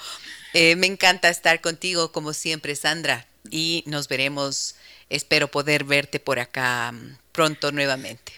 [0.52, 4.76] eh, me encanta estar contigo como siempre, Sandra, y nos veremos,
[5.10, 8.32] espero poder verte por acá mm, pronto nuevamente.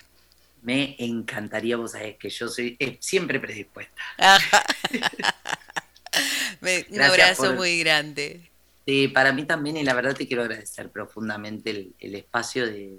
[0.62, 3.92] Me encantaría, vos sabés que yo soy eh, siempre predispuesta.
[6.90, 8.50] un abrazo muy grande.
[8.86, 12.96] Sí, para mí también, y la verdad te quiero agradecer profundamente el espacio de,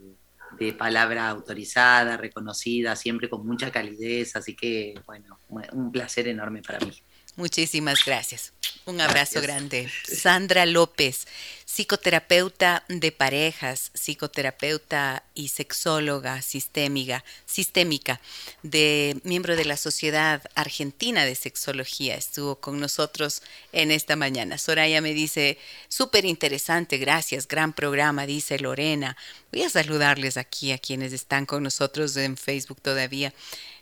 [0.59, 5.39] de palabra autorizada, reconocida, siempre con mucha calidez, así que bueno,
[5.71, 6.91] un placer enorme para mí.
[7.35, 8.54] Muchísimas gracias.
[8.87, 9.89] Un abrazo grande.
[10.03, 11.25] Sandra López,
[11.65, 18.21] psicoterapeuta de parejas, psicoterapeuta y sexóloga sistémica, sistémica,
[18.61, 24.59] de miembro de la Sociedad Argentina de Sexología, estuvo con nosotros en esta mañana.
[24.59, 25.57] Soraya me dice,
[25.87, 29.17] súper interesante, gracias, gran programa, dice Lorena.
[29.51, 33.33] Voy a saludarles aquí a quienes están con nosotros en Facebook todavía.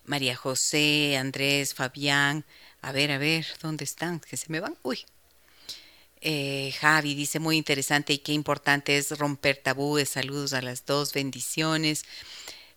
[0.05, 2.45] María José, Andrés, Fabián,
[2.83, 4.19] a ver, a ver, ¿dónde están?
[4.19, 4.77] Que se me van.
[4.83, 4.99] Uy.
[6.19, 10.09] Eh, Javi dice, muy interesante y qué importante es romper tabúes.
[10.09, 12.03] Saludos a las dos, bendiciones.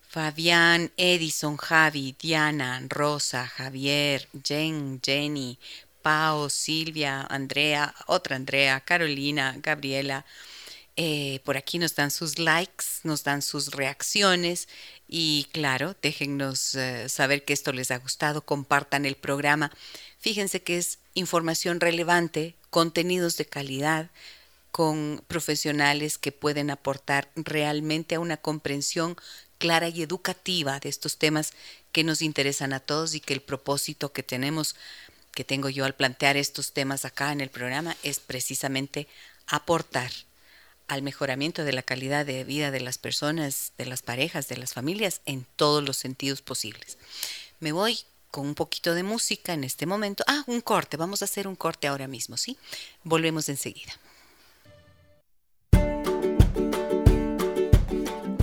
[0.09, 5.59] Fabián, Edison, Javi, Diana, Rosa, Javier, Jen, Jenny,
[6.03, 10.25] Pau, Silvia, Andrea, otra Andrea, Carolina, Gabriela.
[10.99, 14.67] Eh, por aquí nos dan sus likes, nos dan sus reacciones
[15.07, 19.71] y claro, déjennos eh, saber que esto les ha gustado, compartan el programa.
[20.19, 24.11] Fíjense que es información relevante, contenidos de calidad,
[24.71, 29.17] con profesionales que pueden aportar realmente a una comprensión
[29.59, 31.53] clara y educativa de estos temas
[31.93, 34.77] que nos interesan a todos y que el propósito que tenemos,
[35.33, 39.09] que tengo yo al plantear estos temas acá en el programa, es precisamente
[39.47, 40.11] aportar
[40.89, 44.75] al mejoramiento de la calidad de vida de las personas, de las parejas, de las
[44.75, 46.99] familias, en todos los sentidos posibles.
[47.61, 47.99] Me voy
[48.31, 50.23] con un poquito de música en este momento.
[50.27, 52.57] Ah, un corte, vamos a hacer un corte ahora mismo, ¿sí?
[53.03, 53.93] Volvemos enseguida.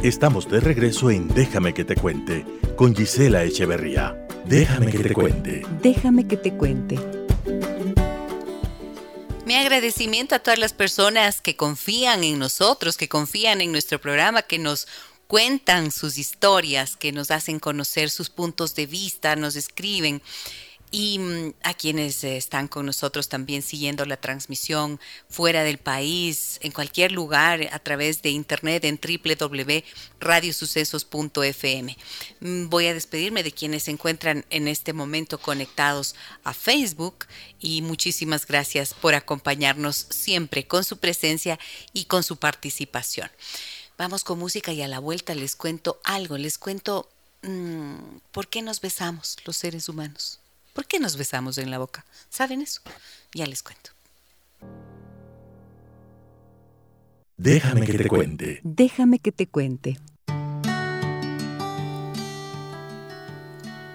[0.02, 4.28] Estamos de regreso en Déjame que te cuente con Gisela Echeverría.
[4.46, 5.62] Déjame que te cuente.
[5.82, 7.23] Déjame que te cuente.
[9.46, 14.42] Mi agradecimiento a todas las personas que confían en nosotros, que confían en nuestro programa,
[14.42, 14.88] que nos
[15.28, 20.22] cuentan sus historias, que nos hacen conocer sus puntos de vista, nos escriben
[20.94, 26.72] y mm, a quienes están con nosotros también siguiendo la transmisión fuera del país, en
[26.72, 31.98] cualquier lugar, a través de internet en www.radiosucesos.fm.
[32.42, 36.14] Mm, voy a despedirme de quienes se encuentran en este momento conectados
[36.44, 37.26] a Facebook
[37.60, 41.58] y muchísimas gracias por acompañarnos siempre con su presencia
[41.94, 43.32] y con su participación.
[43.98, 47.10] Vamos con música y a la vuelta les cuento algo, les cuento
[47.42, 47.96] mm,
[48.32, 50.40] por qué nos besamos los seres humanos.
[50.74, 52.04] ¿Por qué nos besamos en la boca?
[52.30, 52.82] ¿Saben eso?
[53.34, 53.92] Ya les cuento.
[57.38, 58.60] Déjame que te cuente.
[58.64, 60.00] Déjame que te cuente.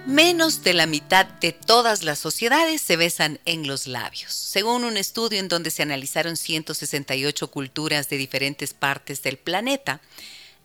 [0.05, 4.33] Menos de la mitad de todas las sociedades se besan en los labios.
[4.33, 10.01] Según un estudio en donde se analizaron 168 culturas de diferentes partes del planeta,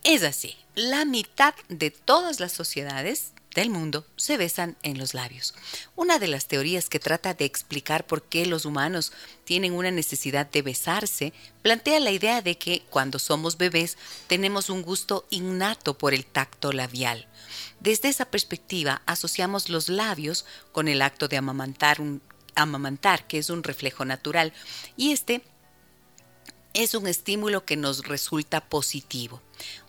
[0.03, 0.57] es así.
[0.75, 5.55] La mitad de todas las sociedades del mundo se besan en los labios.
[5.97, 9.13] Una de las teorías que trata de explicar por qué los humanos
[9.45, 11.33] tienen una necesidad de besarse
[11.63, 13.97] plantea la idea de que cuando somos bebés
[14.27, 17.29] tenemos un gusto innato por el tacto labial.
[17.81, 21.99] Desde esa perspectiva asociamos los labios con el acto de amamantar,
[22.55, 24.53] amamantar que es un reflejo natural,
[24.97, 25.43] y este
[26.75, 29.41] es un estímulo que nos resulta positivo.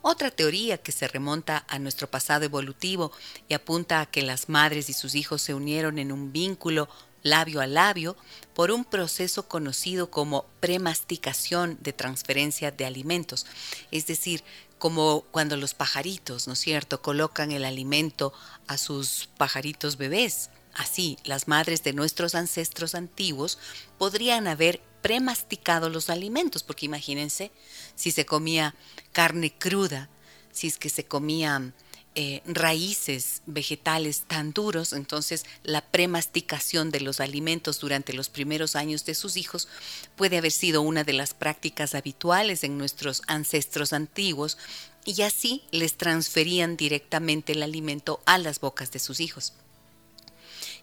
[0.01, 3.11] Otra teoría que se remonta a nuestro pasado evolutivo
[3.49, 6.87] y apunta a que las madres y sus hijos se unieron en un vínculo
[7.23, 8.15] labio a labio
[8.53, 13.47] por un proceso conocido como premasticación de transferencia de alimentos,
[13.89, 14.43] es decir,
[14.77, 18.31] como cuando los pajaritos, ¿no es cierto?, colocan el alimento
[18.67, 20.51] a sus pajaritos bebés.
[20.75, 23.57] Así, las madres de nuestros ancestros antiguos
[23.97, 27.51] podrían haber premasticado los alimentos, porque imagínense
[27.93, 28.73] si se comía
[29.11, 30.09] carne cruda,
[30.51, 31.75] si es que se comían
[32.15, 39.05] eh, raíces vegetales tan duros, entonces la premasticación de los alimentos durante los primeros años
[39.05, 39.67] de sus hijos
[40.15, 44.57] puede haber sido una de las prácticas habituales en nuestros ancestros antiguos
[45.05, 49.53] y así les transferían directamente el alimento a las bocas de sus hijos.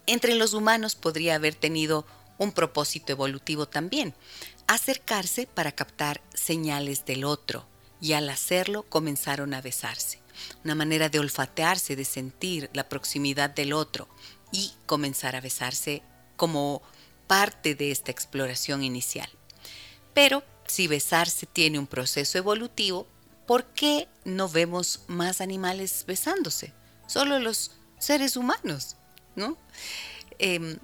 [0.07, 2.07] Entre los humanos podría haber tenido
[2.43, 4.15] un propósito evolutivo también,
[4.67, 7.67] acercarse para captar señales del otro,
[8.01, 10.21] y al hacerlo comenzaron a besarse,
[10.65, 14.09] una manera de olfatearse, de sentir la proximidad del otro
[14.51, 16.03] y comenzar a besarse
[16.37, 16.83] como
[17.29, 19.31] parte de esta exploración inicial.
[20.15, 23.07] Pero si besarse tiene un proceso evolutivo,
[23.47, 26.73] ¿por qué no vemos más animales besándose?
[27.07, 28.97] Solo los seres humanos,
[29.37, 29.57] ¿no?
[30.39, 30.79] Em,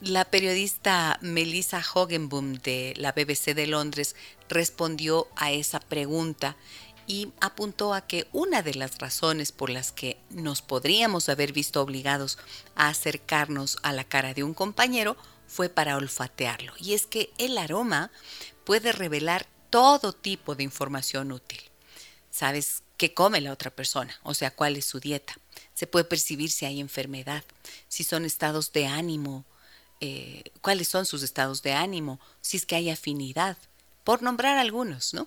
[0.00, 4.14] la periodista Melissa Hogenboom de la BBC de Londres
[4.48, 6.56] respondió a esa pregunta
[7.06, 11.80] y apuntó a que una de las razones por las que nos podríamos haber visto
[11.80, 12.38] obligados
[12.74, 15.16] a acercarnos a la cara de un compañero
[15.46, 16.72] fue para olfatearlo.
[16.78, 18.10] Y es que el aroma
[18.64, 21.60] puede revelar todo tipo de información útil.
[22.30, 25.38] Sabes qué come la otra persona, o sea, cuál es su dieta.
[25.74, 27.44] Se puede percibir si hay enfermedad,
[27.88, 29.44] si son estados de ánimo,
[30.00, 33.56] eh, cuáles son sus estados de ánimo, si es que hay afinidad,
[34.04, 35.26] por nombrar algunos, ¿no?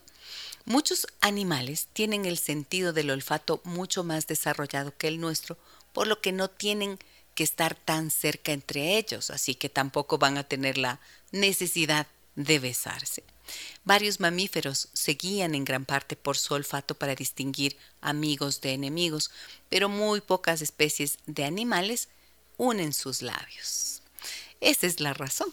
[0.65, 5.57] Muchos animales tienen el sentido del olfato mucho más desarrollado que el nuestro,
[5.93, 6.99] por lo que no tienen
[7.35, 10.99] que estar tan cerca entre ellos, así que tampoco van a tener la
[11.31, 13.23] necesidad de besarse.
[13.83, 19.31] Varios mamíferos se guían en gran parte por su olfato para distinguir amigos de enemigos,
[19.69, 22.09] pero muy pocas especies de animales
[22.57, 23.98] unen sus labios.
[24.61, 25.49] Esa es la razón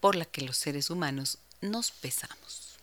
[0.00, 2.78] por la que los seres humanos nos pesamos.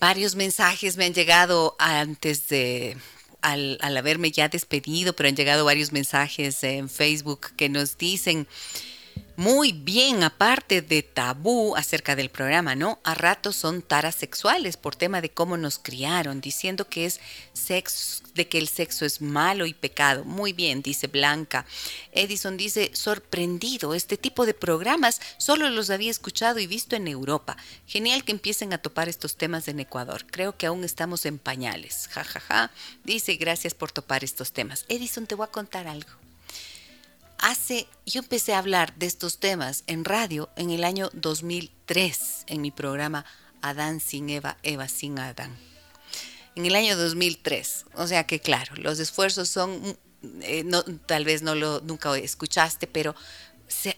[0.00, 2.96] Varios mensajes me han llegado antes de,
[3.40, 8.46] al, al, haberme ya despedido, pero han llegado varios mensajes en Facebook que nos dicen,
[9.36, 13.00] muy bien, aparte de tabú acerca del programa, ¿no?
[13.02, 17.20] A ratos son taras sexuales por tema de cómo nos criaron, diciendo que es
[17.52, 20.24] sexo, de que el sexo es malo y pecado.
[20.24, 21.66] Muy bien, dice Blanca.
[22.12, 27.56] Edison dice, sorprendido, este tipo de programas solo los había escuchado y visto en Europa.
[27.88, 30.26] Genial que empiecen a topar estos temas en Ecuador.
[30.30, 32.08] Creo que aún estamos en pañales.
[32.12, 32.70] Ja, ja, ja.
[33.02, 34.84] Dice, gracias por topar estos temas.
[34.88, 36.23] Edison, te voy a contar algo
[37.44, 42.62] hace, yo empecé a hablar de estos temas en radio en el año 2003, en
[42.62, 43.26] mi programa
[43.60, 45.54] Adán sin Eva, Eva sin Adán.
[46.56, 47.84] En el año 2003.
[47.96, 49.98] O sea que claro, los esfuerzos son,
[50.40, 50.64] eh,
[51.04, 53.14] tal vez no lo nunca escuchaste, pero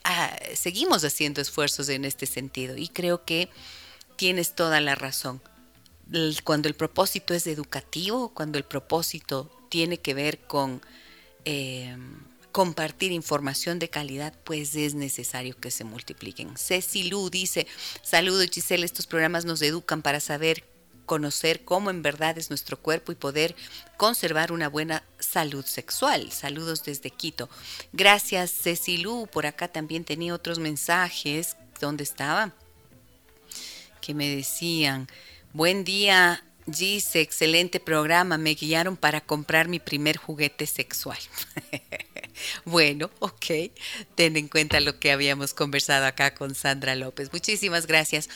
[0.02, 3.48] ah, seguimos haciendo esfuerzos en este sentido y creo que
[4.16, 5.40] tienes toda la razón.
[6.42, 10.82] Cuando el propósito es educativo, cuando el propósito tiene que ver con...
[11.44, 11.96] Eh,
[12.56, 16.56] compartir información de calidad, pues es necesario que se multipliquen.
[16.56, 17.66] Ceci Lu dice,
[18.00, 20.64] saludos Giselle, estos programas nos educan para saber
[21.04, 23.54] conocer cómo en verdad es nuestro cuerpo y poder
[23.98, 26.32] conservar una buena salud sexual.
[26.32, 27.50] Saludos desde Quito.
[27.92, 31.58] Gracias Ceci Lu, por acá también tenía otros mensajes.
[31.78, 32.54] ¿Dónde estaba?
[34.00, 35.08] Que me decían,
[35.52, 41.18] buen día Gise, excelente programa, me guiaron para comprar mi primer juguete sexual.
[42.64, 43.46] Bueno, ok.
[44.14, 47.32] Ten en cuenta lo que habíamos conversado acá con Sandra López.
[47.32, 48.28] Muchísimas gracias.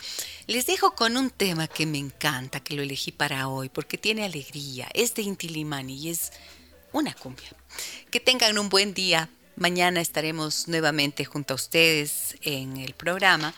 [0.46, 4.24] Les dejo con un tema que me encanta, que lo elegí para hoy, porque tiene
[4.24, 4.88] alegría.
[4.94, 6.32] Es de Intilimani y es
[6.92, 7.50] una cumbia.
[8.10, 9.28] Que tengan un buen día.
[9.56, 13.54] Mañana estaremos nuevamente junto a ustedes en el programa.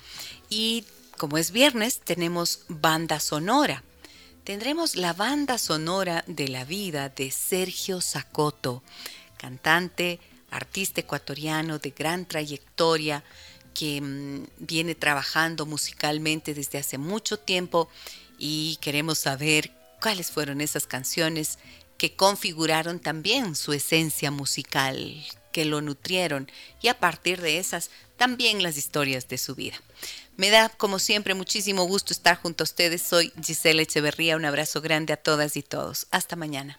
[0.50, 0.84] Y
[1.16, 3.84] como es viernes, tenemos banda sonora.
[4.44, 8.82] tendremos la banda sonora de la vida de Sergio Zacoto,
[9.36, 10.18] cantante,
[10.52, 13.24] artista ecuatoriano de gran trayectoria
[13.74, 17.88] que mm, viene trabajando musicalmente desde hace mucho tiempo
[18.38, 21.58] y queremos saber cuáles fueron esas canciones
[21.98, 26.50] que configuraron también su esencia musical, que lo nutrieron
[26.80, 29.76] y a partir de esas también las historias de su vida.
[30.36, 33.02] Me da, como siempre, muchísimo gusto estar junto a ustedes.
[33.02, 34.36] Soy Gisela Echeverría.
[34.36, 36.06] Un abrazo grande a todas y todos.
[36.10, 36.78] Hasta mañana.